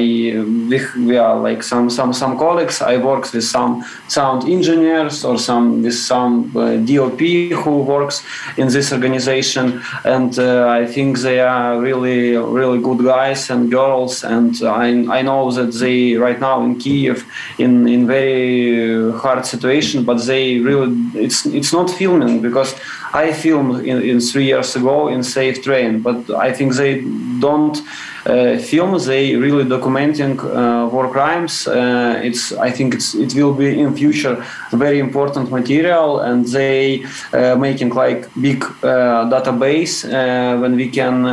we, 0.71 0.77
we 1.07 1.17
are 1.17 1.37
like 1.47 1.61
some 1.63 1.89
some 1.89 2.11
some 2.13 2.37
colleagues. 2.37 2.81
I 2.81 2.97
work 2.97 3.31
with 3.33 3.43
some 3.43 3.83
sound 4.07 4.49
engineers 4.49 5.23
or 5.23 5.37
some 5.37 5.83
with 5.83 5.97
some 6.11 6.51
dop 6.87 7.21
who 7.61 7.83
works 7.83 8.23
in 8.57 8.67
this 8.67 8.91
organization, 8.91 9.81
and 10.03 10.37
uh, 10.39 10.67
I 10.67 10.85
think 10.85 11.19
they 11.19 11.39
are 11.39 11.79
really, 11.79 12.35
really 12.37 12.79
good 12.81 13.03
guys 13.03 13.49
and 13.49 13.71
girls. 13.71 14.23
And 14.23 14.53
I, 14.63 14.87
I 15.17 15.21
know 15.21 15.51
that 15.51 15.71
they 15.81 16.15
right 16.15 16.39
now 16.39 16.63
in 16.65 16.79
Kiev 16.79 17.25
in 17.57 17.87
in 17.87 18.07
very 18.07 19.11
hard 19.21 19.45
situation, 19.45 20.03
but 20.03 20.17
they 20.25 20.59
really 20.59 20.91
it's 21.13 21.45
it's 21.45 21.73
not 21.73 21.89
filming 21.89 22.41
because 22.41 22.75
I 23.15 23.31
filmed 23.31 23.85
in, 23.85 24.01
in 24.01 24.19
three 24.19 24.45
years 24.45 24.75
ago 24.75 25.07
in 25.07 25.23
Safe 25.23 25.63
Train, 25.63 26.01
but 26.01 26.29
I 26.31 26.51
think 26.51 26.73
they 26.73 27.01
don't 27.39 27.77
uh, 28.25 28.57
film. 28.57 28.99
They 28.99 29.35
really 29.37 29.63
documenting 29.63 30.37
uh, 30.37 30.89
war 30.89 31.09
crimes. 31.09 31.65
Uh, 31.65 32.19
it's 32.23 32.51
I 32.51 32.71
think 32.71 32.93
it's 32.93 33.15
it 33.15 33.33
will 33.33 33.53
be 33.53 33.79
in 33.79 33.95
future 33.95 34.43
very 34.71 34.99
important 34.99 35.49
material, 35.49 36.19
and 36.19 36.45
they 36.45 37.05
uh, 37.31 37.55
making 37.55 37.93
like 37.93 38.27
big 38.41 38.63
uh, 38.83 39.29
database 39.31 40.03
uh, 40.03 40.59
when 40.59 40.75
we 40.75 40.89
can. 40.89 41.25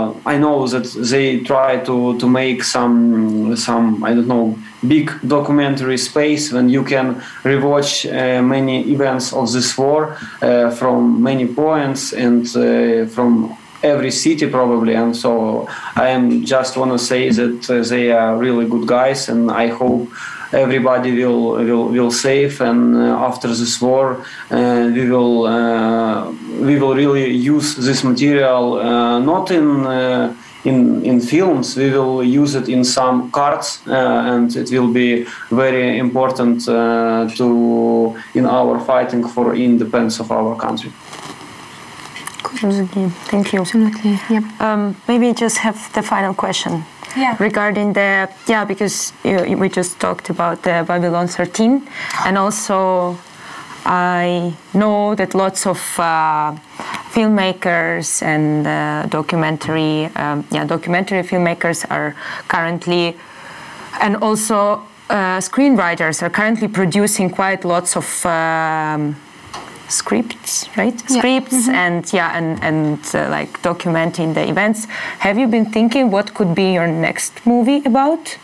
Uh, 0.00 0.14
I 0.24 0.38
know 0.38 0.66
that 0.66 0.86
they 1.10 1.40
try 1.40 1.78
to, 1.84 2.18
to 2.18 2.26
make 2.28 2.64
some 2.64 3.56
some 3.56 4.02
I 4.04 4.14
don't 4.14 4.28
know 4.28 4.58
big 4.86 5.10
documentary 5.26 5.98
space 5.98 6.52
when 6.52 6.68
you 6.68 6.84
can 6.84 7.16
rewatch 7.44 8.06
uh, 8.06 8.42
many 8.42 8.90
events 8.92 9.32
of 9.32 9.52
this 9.52 9.76
war 9.76 10.16
uh, 10.42 10.70
from 10.70 11.22
many 11.22 11.46
points 11.46 12.12
and 12.12 12.44
uh, 12.56 13.06
from 13.14 13.56
every 13.82 14.10
city 14.10 14.46
probably. 14.46 14.94
And 14.94 15.16
so 15.16 15.68
I 15.96 16.08
am 16.08 16.44
just 16.44 16.76
want 16.76 16.92
to 16.92 16.98
say 16.98 17.30
that 17.30 17.70
uh, 17.70 17.82
they 17.82 18.12
are 18.12 18.36
really 18.36 18.66
good 18.66 18.86
guys 18.86 19.28
and 19.28 19.50
I 19.50 19.68
hope 19.68 20.08
everybody 20.52 21.12
will 21.12 21.52
will 21.52 21.88
will 21.88 22.10
save. 22.10 22.60
And 22.60 22.96
uh, 22.96 23.26
after 23.28 23.48
this 23.48 23.80
war 23.80 24.24
uh, 24.50 24.90
we 24.92 25.10
will 25.10 25.46
uh, 25.46 26.30
we 26.60 26.78
will 26.78 26.94
really 26.94 27.30
use 27.30 27.76
this 27.76 28.04
material 28.04 28.64
not 29.20 29.50
in 29.50 29.86
in 30.64 31.02
in 31.04 31.20
films. 31.20 31.76
We 31.76 31.90
will 31.90 32.22
use 32.22 32.54
it 32.54 32.68
in 32.68 32.84
some 32.84 33.30
cards 33.30 33.80
uh, 33.86 34.34
and 34.34 34.54
it 34.54 34.70
will 34.70 34.92
be 34.92 35.26
very 35.50 35.98
important 35.98 36.68
uh, 36.68 37.28
to 37.36 38.16
in 38.34 38.46
our 38.46 38.78
fighting 38.80 39.26
for 39.26 39.54
independence 39.54 40.20
of 40.20 40.30
our 40.30 40.56
country 40.56 40.92
absolutely. 42.52 43.08
Thank 43.30 43.52
you. 43.52 43.60
Absolutely. 43.60 44.18
Yeah 44.28 44.42
um, 44.60 44.96
maybe 45.08 45.32
just 45.32 45.58
have 45.58 45.92
the 45.92 46.02
final 46.02 46.34
question 46.34 46.84
yeah. 47.16 47.36
regarding 47.38 47.92
the 47.92 48.28
yeah 48.46 48.64
because 48.64 49.12
you, 49.24 49.56
we 49.56 49.68
just 49.68 49.98
talked 50.00 50.30
about 50.30 50.62
the 50.62 50.84
Babylon 50.86 51.26
13 51.26 51.86
and 52.26 52.38
also 52.38 53.18
I 53.84 54.54
know 54.74 55.14
that 55.14 55.34
lots 55.34 55.66
of 55.66 55.78
uh, 55.98 56.54
filmmakers 57.12 58.22
and 58.22 58.66
uh, 58.66 59.06
documentary 59.06 60.06
um, 60.16 60.46
yeah 60.50 60.64
documentary 60.64 61.22
filmmakers 61.22 61.84
are 61.90 62.14
currently 62.48 63.16
and 64.00 64.16
also 64.16 64.82
uh, 65.08 65.38
screenwriters 65.38 66.22
are 66.22 66.30
currently 66.30 66.68
producing 66.68 67.30
quite 67.30 67.64
lots 67.64 67.96
of 67.96 68.26
um, 68.26 69.16
scripts, 69.90 70.68
right? 70.76 70.98
Scripts 71.10 71.68
and 71.68 72.10
yeah, 72.12 72.36
and 72.38 72.62
and 72.62 72.98
uh, 73.14 73.28
like 73.30 73.60
documenting 73.62 74.34
the 74.34 74.48
events. 74.48 74.86
Have 75.18 75.38
you 75.38 75.48
been 75.48 75.66
thinking 75.66 76.10
what 76.10 76.34
could 76.34 76.54
be 76.54 76.72
your 76.72 76.86
next 76.86 77.44
movie 77.44 77.82
about? 77.84 78.38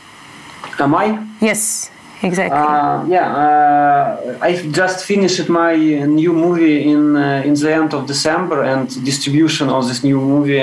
Am 0.79 0.95
I? 0.95 1.27
Yes, 1.41 1.91
exactly. 2.23 2.59
Uh, 2.59 3.05
yeah, 3.07 3.35
uh, 3.35 4.39
I 4.43 4.57
just 4.71 5.05
finished 5.05 5.49
my 5.49 5.77
new 5.77 6.33
movie 6.33 6.83
in 6.93 7.17
uh, 7.17 7.43
in 7.45 7.55
the 7.55 7.73
end 7.73 7.95
of 7.95 8.07
December, 8.07 8.63
and 8.63 8.89
distribution 9.05 9.69
of 9.69 9.87
this 9.89 10.03
new 10.03 10.21
movie 10.21 10.63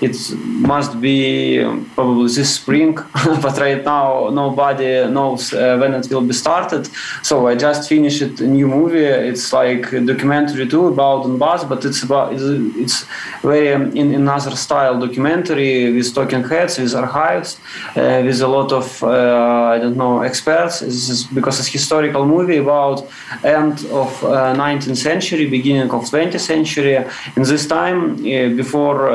it 0.00 0.16
must 0.36 1.00
be 1.00 1.60
um, 1.60 1.90
probably 1.94 2.28
this 2.28 2.54
spring. 2.54 2.94
but 3.42 3.58
right 3.58 3.82
now, 3.84 4.28
nobody 4.30 5.08
knows 5.10 5.52
uh, 5.52 5.76
when 5.78 5.94
it 5.94 6.08
will 6.10 6.22
be 6.22 6.34
started. 6.34 6.88
So 7.22 7.46
I 7.46 7.54
just 7.54 7.88
finished 7.88 8.40
a 8.40 8.46
new 8.46 8.68
movie. 8.68 9.04
It's 9.04 9.52
like 9.52 9.92
a 9.92 10.00
documentary 10.00 10.68
too 10.68 10.86
about 10.86 11.24
Donbass, 11.24 11.68
but 11.68 11.84
it's 11.84 12.02
about 12.02 12.34
it's, 12.34 12.42
it's 12.76 13.06
very 13.42 13.72
um, 13.72 13.96
in 13.96 14.14
another 14.14 14.54
style 14.54 14.98
documentary 15.00 15.92
with 15.92 16.14
talking 16.14 16.44
heads, 16.44 16.78
with 16.78 16.94
archives, 16.94 17.58
uh, 17.96 18.22
with 18.24 18.40
a 18.40 18.48
lot 18.48 18.72
of 18.72 19.02
uh, 19.02 19.74
I 19.74 19.78
don't 19.78 19.96
know 19.96 20.20
experts. 20.20 20.80
This 20.80 21.08
is 21.08 21.24
because 21.24 21.58
it's 21.58 21.68
historical 21.68 22.26
movie 22.26 22.58
about 22.58 23.08
end 23.44 23.84
of 23.86 24.10
19th 24.20 24.90
uh, 24.90 24.94
century, 24.94 25.46
beginning 25.46 25.90
of 25.90 26.02
20th 26.02 26.40
century. 26.40 26.96
In 27.36 27.42
this 27.42 27.66
time, 27.66 28.14
uh, 28.14 28.54
before 28.54 29.10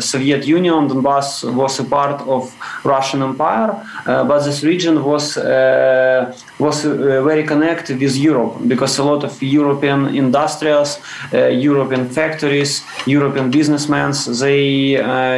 Soviet 0.00 0.46
Union, 0.46 0.88
Donbass 0.88 1.44
was 1.54 1.80
a 1.80 1.84
part 1.84 2.20
of 2.26 2.54
Russian 2.84 3.22
Empire, 3.22 3.70
uh, 4.06 4.24
but 4.24 4.44
this 4.44 4.62
region 4.62 5.04
was 5.04 5.36
uh, 5.36 6.34
was 6.58 6.84
uh, 6.84 7.22
very 7.22 7.44
connected 7.44 8.00
with 8.00 8.16
Europe 8.16 8.56
because 8.66 8.98
a 8.98 9.04
lot 9.04 9.24
of 9.24 9.42
European 9.42 10.14
industrials, 10.14 10.98
European 11.32 12.08
factories, 12.08 12.82
European 13.06 13.50
businessmen, 13.50 14.12
they 14.40 14.96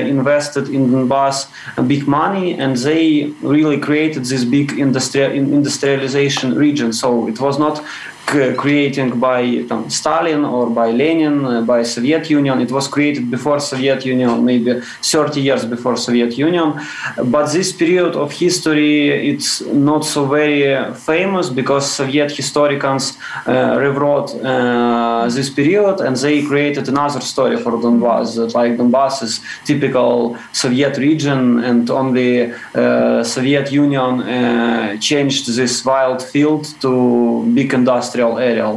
invested 0.08 0.68
in 0.68 0.90
Donbass 0.90 1.48
big 1.86 2.06
money 2.06 2.58
and 2.58 2.76
they 2.76 3.32
really 3.42 3.78
created 3.78 4.24
this 4.24 4.44
big 4.44 4.78
industrial 4.78 5.32
industrialization 5.32 6.54
region. 6.54 6.92
So 6.92 7.28
it 7.28 7.40
was 7.40 7.58
not 7.58 7.82
creating 8.26 9.18
by 9.18 9.64
Stalin 9.88 10.44
or 10.44 10.70
by 10.70 10.90
Lenin, 10.90 11.44
uh, 11.44 11.60
by 11.62 11.82
Soviet 11.82 12.30
Union. 12.30 12.60
It 12.60 12.70
was 12.70 12.88
created 12.88 13.30
before 13.30 13.60
Soviet 13.60 14.04
Union, 14.04 14.44
maybe 14.44 14.80
30 14.80 15.40
years 15.40 15.64
before 15.64 15.96
Soviet 15.96 16.36
Union. 16.38 16.80
But 17.24 17.52
this 17.52 17.72
period 17.72 18.14
of 18.14 18.32
history, 18.32 19.30
it's 19.30 19.60
not 19.60 20.04
so 20.04 20.26
very 20.26 20.94
famous 20.94 21.50
because 21.50 21.90
Soviet 21.90 22.30
historians 22.30 23.18
uh, 23.46 23.76
rewrote 23.78 24.34
uh, 24.42 25.28
this 25.28 25.50
period 25.50 26.00
and 26.00 26.16
they 26.16 26.42
created 26.42 26.88
another 26.88 27.20
story 27.20 27.56
for 27.56 27.72
Donbass. 27.72 28.36
That 28.36 28.54
like 28.54 28.76
Donbass 28.76 29.22
is 29.22 29.40
typical 29.64 30.36
Soviet 30.52 30.96
region 30.96 31.62
and 31.64 31.90
only 31.90 32.52
uh, 32.74 33.22
Soviet 33.24 33.72
Union 33.72 34.22
uh, 34.22 34.96
changed 34.98 35.54
this 35.54 35.84
wild 35.84 36.22
field 36.22 36.64
to 36.80 37.50
big 37.54 37.74
industry 37.74 38.11
industrial 38.12 38.38
area. 38.38 38.68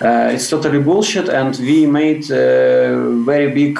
Uh, 0.00 0.32
it's 0.32 0.48
totally 0.48 0.80
bullshit, 0.80 1.28
and 1.28 1.56
we 1.58 1.86
made 1.86 2.30
uh, 2.30 3.10
very 3.24 3.50
big 3.50 3.78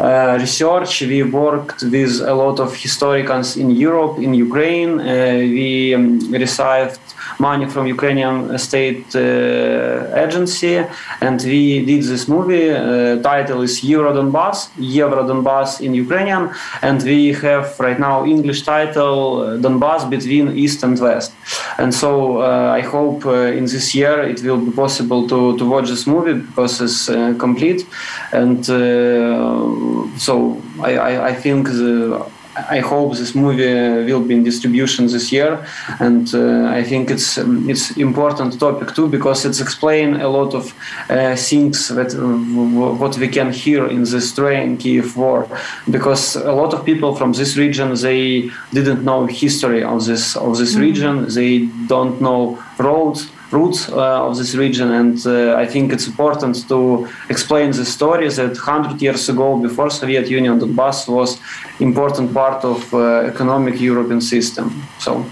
uh, 0.00 0.36
research. 0.40 1.02
We 1.02 1.22
worked 1.22 1.82
with 1.82 2.20
a 2.20 2.34
lot 2.34 2.60
of 2.60 2.74
historians 2.76 3.56
in 3.56 3.70
Europe, 3.70 4.18
in 4.18 4.34
Ukraine. 4.34 5.00
Uh, 5.00 5.38
we 5.38 5.94
um, 5.94 6.18
received 6.30 7.00
money 7.48 7.66
from 7.74 7.84
Ukrainian 7.96 8.36
state 8.68 9.06
uh, 9.16 10.24
agency, 10.24 10.74
and 11.26 11.36
we 11.52 11.84
did 11.90 12.02
this 12.12 12.24
movie. 12.34 12.66
Uh, 12.70 13.20
title 13.30 13.60
is 13.68 13.74
Euro 13.94 14.10
Donbass, 14.18 14.56
Euro 14.78 15.22
Donbass 15.30 15.70
in 15.86 15.92
Ukrainian, 16.04 16.42
and 16.88 16.98
we 17.10 17.18
have 17.44 17.66
right 17.86 18.00
now 18.08 18.16
English 18.34 18.60
title 18.72 19.20
Donbass 19.64 20.02
between 20.16 20.44
East 20.62 20.78
and 20.86 20.94
West. 21.06 21.30
And 21.82 21.90
so 22.02 22.10
uh, 22.42 22.78
I 22.78 22.82
hope 22.94 23.18
uh, 23.26 23.58
in 23.58 23.64
this 23.74 23.86
year 23.98 24.14
it 24.32 24.38
will 24.44 24.62
be 24.68 24.72
possible 24.84 25.20
to, 25.32 25.38
to 25.58 25.64
watch 25.72 25.88
this 25.94 26.06
movie 26.14 26.36
because 26.48 26.74
it's 26.86 27.08
uh, 27.08 27.34
complete, 27.44 27.80
and 28.40 28.58
so 30.26 30.32
I, 30.88 30.92
I, 31.10 31.12
I 31.30 31.34
think 31.44 31.60
the 31.80 32.24
I 32.54 32.80
hope 32.80 33.16
this 33.16 33.34
movie 33.34 34.12
will 34.12 34.20
be 34.20 34.34
in 34.34 34.44
distribution 34.44 35.06
this 35.06 35.32
year, 35.32 35.64
and 36.00 36.32
uh, 36.34 36.66
I 36.66 36.82
think 36.82 37.10
it's 37.10 37.38
um, 37.38 37.68
it's 37.70 37.96
important 37.96 38.60
topic 38.60 38.94
too 38.94 39.08
because 39.08 39.46
it's 39.46 39.60
explain 39.60 40.20
a 40.20 40.28
lot 40.28 40.54
of 40.54 40.74
uh, 41.08 41.34
things 41.36 41.88
that 41.88 42.14
uh, 42.14 42.98
what 43.00 43.16
we 43.16 43.28
can 43.28 43.52
hear 43.52 43.86
in 43.86 44.04
this 44.04 44.34
train 44.34 44.76
Kiev 44.76 45.16
war, 45.16 45.48
because 45.90 46.36
a 46.36 46.52
lot 46.52 46.74
of 46.74 46.84
people 46.84 47.14
from 47.14 47.32
this 47.32 47.56
region 47.56 47.94
they 47.94 48.50
didn't 48.72 49.02
know 49.02 49.26
history 49.26 49.82
of 49.82 50.04
this 50.04 50.36
of 50.36 50.58
this 50.58 50.72
mm-hmm. 50.72 50.82
region, 50.82 51.28
they 51.28 51.68
don't 51.86 52.20
know 52.20 52.62
roads 52.78 53.30
roots 53.52 53.88
uh, 53.88 54.26
of 54.26 54.36
this 54.36 54.54
region. 54.54 54.90
And 54.90 55.26
uh, 55.26 55.56
I 55.56 55.66
think 55.66 55.92
it's 55.92 56.06
important 56.06 56.68
to 56.68 57.08
explain 57.28 57.70
the 57.72 57.84
story 57.84 58.28
that 58.28 58.56
100 58.56 59.02
years 59.02 59.28
ago, 59.28 59.56
before 59.56 59.90
Soviet 59.90 60.28
Union, 60.28 60.58
Donbass 60.58 61.08
was 61.08 61.40
important 61.80 62.32
part 62.32 62.64
of 62.64 62.92
uh, 62.94 63.32
economic 63.32 63.80
European 63.80 64.20
system. 64.20 64.82
So. 64.98 65.24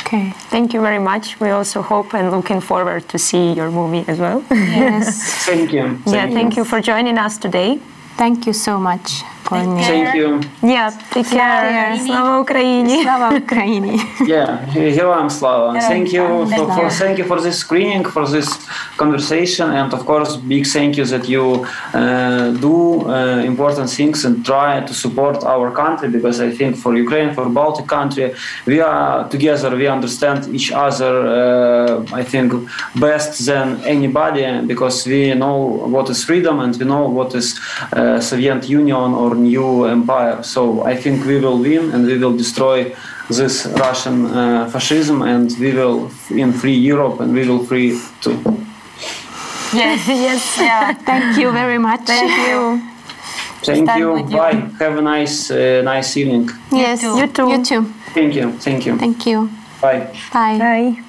Okay, 0.00 0.30
thank 0.50 0.74
you 0.74 0.80
very 0.80 0.98
much. 0.98 1.40
We 1.40 1.50
also 1.50 1.80
hope 1.80 2.14
and 2.14 2.30
looking 2.30 2.60
forward 2.60 3.08
to 3.08 3.18
see 3.18 3.52
your 3.52 3.70
movie 3.70 4.04
as 4.06 4.18
well. 4.18 4.44
Yes. 4.50 5.44
thank 5.46 5.72
you. 5.72 5.82
Thank 5.82 6.06
yeah, 6.06 6.26
you. 6.26 6.34
thank 6.34 6.56
you 6.56 6.64
for 6.64 6.80
joining 6.80 7.16
us 7.18 7.38
today. 7.38 7.80
Thank 8.16 8.46
you 8.46 8.52
so 8.52 8.78
much 8.78 9.22
Thank 9.49 10.15
you. 10.15 10.41
Yeah, 10.61 10.91
take 11.11 11.27
care. 11.27 11.97
Slava 11.97 12.43
Ukraini. 12.43 13.01
Slava 13.03 13.35
Ukraini. 13.35 13.97
yeah, 14.27 14.63
героям 14.73 15.29
слава. 15.29 15.79
Thank 15.79 16.13
you 16.13 16.45
for, 16.45 16.67
for, 16.75 16.89
thank 16.89 17.17
you 17.17 17.25
for 17.25 17.41
this 17.41 17.57
screening, 17.57 18.03
for 18.05 18.27
this 18.27 18.47
conversation, 18.97 19.71
and 19.71 19.91
of 19.93 20.05
course, 20.05 20.37
big 20.37 20.67
thank 20.67 20.97
you 20.97 21.05
that 21.05 21.27
you 21.27 21.65
uh, 21.93 22.51
do 22.61 23.09
uh, 23.09 23.41
important 23.43 23.89
things 23.89 24.23
and 24.25 24.45
try 24.45 24.81
to 24.81 24.93
support 24.93 25.43
our 25.43 25.71
country 25.71 26.09
because 26.09 26.39
I 26.39 26.51
think 26.51 26.75
for 26.77 26.95
Ukraine, 26.95 27.33
for 27.33 27.49
Baltic 27.49 27.87
country, 27.87 28.35
we 28.67 28.79
are 28.81 29.27
together. 29.29 29.75
We 29.75 29.87
understand 29.87 30.53
each 30.53 30.71
other. 30.71 31.13
Uh, 31.27 32.05
I 32.13 32.23
think 32.23 32.53
best 32.95 33.45
than 33.45 33.81
anybody 33.83 34.45
because 34.67 35.07
we 35.07 35.33
know 35.33 35.57
what 35.95 36.09
is 36.09 36.23
freedom 36.23 36.59
and 36.59 36.75
we 36.77 36.85
know 36.85 37.09
what 37.09 37.33
is 37.33 37.59
uh, 37.93 38.19
Soviet 38.21 38.69
Union 38.69 39.13
or 39.13 39.32
new 39.34 39.84
empire. 39.84 40.42
So 40.42 40.84
I 40.84 40.96
think 40.96 41.24
we 41.24 41.38
will 41.38 41.58
win 41.58 41.92
and 41.92 42.06
we 42.06 42.18
will 42.18 42.36
destroy 42.36 42.94
this 43.28 43.66
Russian 43.66 44.26
uh, 44.26 44.68
fascism 44.70 45.22
and 45.22 45.50
we 45.58 45.72
will 45.72 46.10
in 46.30 46.52
free 46.52 46.76
Europe 46.76 47.20
and 47.20 47.32
we 47.32 47.48
will 47.48 47.64
free 47.64 47.98
too. 48.20 48.38
Yes, 49.72 50.06
yes, 50.08 50.58
yeah. 50.58 50.94
Thank 50.94 51.38
you 51.38 51.50
very 51.52 51.78
much. 51.78 52.00
Thank 52.06 52.30
you. 52.46 52.80
Thank 53.62 53.96
you. 53.96 54.18
you. 54.18 54.36
Bye. 54.36 54.68
Have 54.78 54.98
a 54.98 55.02
nice, 55.02 55.50
uh, 55.50 55.82
nice 55.82 56.16
evening. 56.16 56.50
Yes, 56.70 57.02
you 57.02 57.26
too. 57.26 57.50
You 57.50 57.64
too. 57.64 57.84
Thank 58.14 58.34
you. 58.34 58.52
Thank 58.52 58.86
you. 58.86 58.98
Thank 58.98 59.26
you. 59.26 59.50
Bye. 59.80 60.12
Bye. 60.32 60.58
Bye. 60.58 61.04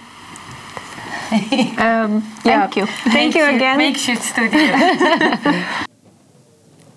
um, 1.77 2.23
yeah. 2.45 2.67
Thank 2.67 2.75
you. 2.77 2.85
Thank 2.85 3.35
you 3.35 3.45
again. 3.45 3.77
Makeshift 3.77 4.23
studio. 4.23 5.85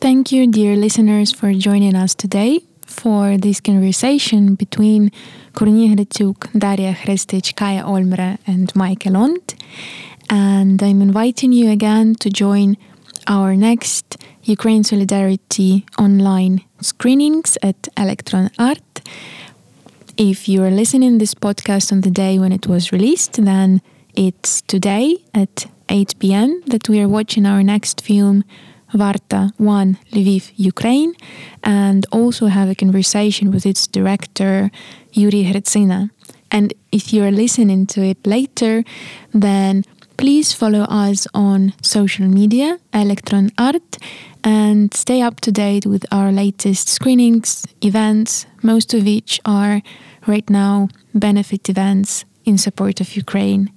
Thank 0.00 0.30
you, 0.30 0.46
dear 0.46 0.76
listeners, 0.76 1.32
for 1.32 1.52
joining 1.52 1.96
us 1.96 2.14
today 2.14 2.60
for 2.86 3.36
this 3.36 3.60
conversation 3.60 4.54
between 4.54 5.10
Korniy 5.54 5.92
Gricyuk, 5.96 6.56
Daria 6.56 6.94
Khrystych, 6.94 7.56
Kaie 7.56 7.82
Olmre, 7.82 8.38
and 8.46 8.72
Maike 8.74 9.10
Lond. 9.10 9.56
And 10.30 10.80
I'm 10.80 11.02
inviting 11.02 11.50
you 11.50 11.70
again 11.72 12.14
to 12.20 12.30
join 12.30 12.76
our 13.26 13.56
next 13.56 14.16
Ukraine 14.44 14.84
Solidarity 14.84 15.84
online 15.98 16.60
screenings 16.80 17.58
at 17.60 17.82
elektron 17.96 18.50
Art. 18.56 19.00
If 20.16 20.48
you 20.48 20.62
are 20.62 20.70
listening 20.70 21.18
this 21.18 21.34
podcast 21.34 21.90
on 21.90 22.02
the 22.02 22.10
day 22.10 22.38
when 22.38 22.52
it 22.52 22.68
was 22.68 22.92
released, 22.92 23.44
then 23.44 23.82
it's 24.14 24.62
today 24.62 25.16
at 25.34 25.66
8 25.88 26.20
p.m. 26.20 26.62
that 26.66 26.88
we 26.88 27.00
are 27.00 27.08
watching 27.08 27.46
our 27.46 27.64
next 27.64 28.00
film 28.00 28.44
Varta 28.94 29.52
1 29.58 29.98
Lviv, 30.12 30.52
Ukraine, 30.56 31.12
and 31.62 32.06
also 32.12 32.46
have 32.46 32.68
a 32.68 32.74
conversation 32.74 33.50
with 33.50 33.66
its 33.66 33.86
director, 33.86 34.70
Yuri 35.12 35.44
Hretsina. 35.44 36.10
And 36.50 36.72
if 36.92 37.12
you're 37.12 37.30
listening 37.30 37.86
to 37.86 38.02
it 38.02 38.26
later, 38.26 38.84
then 39.32 39.84
please 40.16 40.52
follow 40.52 40.82
us 40.82 41.26
on 41.34 41.74
social 41.82 42.26
media, 42.26 42.78
elektron 42.92 43.50
Art, 43.58 43.98
and 44.42 44.92
stay 44.94 45.20
up 45.20 45.40
to 45.40 45.52
date 45.52 45.86
with 45.86 46.06
our 46.10 46.32
latest 46.32 46.88
screenings, 46.88 47.66
events, 47.82 48.46
most 48.62 48.94
of 48.94 49.04
which 49.04 49.40
are 49.44 49.82
right 50.26 50.48
now 50.48 50.88
benefit 51.14 51.68
events 51.68 52.24
in 52.44 52.56
support 52.56 53.00
of 53.00 53.14
Ukraine. 53.14 53.70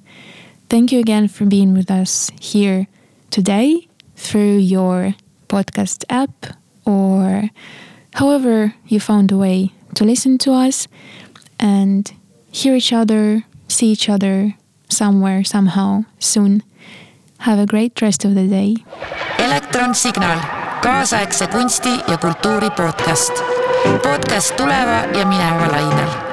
Thank 0.69 0.91
you 0.91 0.99
again 0.99 1.27
for 1.27 1.45
being 1.45 1.73
with 1.73 1.91
us 1.91 2.31
here 2.39 2.87
today 3.29 3.87
through 4.21 4.57
your 4.57 5.13
podcast 5.47 6.05
app 6.09 6.31
or 6.85 7.49
however 8.13 8.73
you 8.87 8.99
found 8.99 9.31
a 9.31 9.37
way 9.37 9.69
to 9.95 10.05
listen 10.05 10.37
to 10.37 10.51
us 10.53 10.87
and 11.59 12.13
hear 12.51 12.75
each 12.75 12.93
other, 12.93 13.43
see 13.67 13.91
each 13.91 14.09
other 14.09 14.53
somewhere, 14.89 15.43
somehow, 15.43 16.03
soon. 16.19 16.61
Have 17.39 17.59
a 17.59 17.65
great 17.65 18.01
rest 18.01 18.25
of 18.25 18.35
the 18.35 18.47
day. 18.47 18.75
elektronsignaal, 19.37 20.39
kaasaegse 20.81 21.47
kunsti 21.47 21.89
ja 22.07 22.17
kultuuri 22.17 22.69
podcast. 22.69 23.33
podcast 24.03 24.55
tuleva 24.55 25.05
ja 25.17 25.25
mineva 25.25 25.67
lainel 25.71 26.30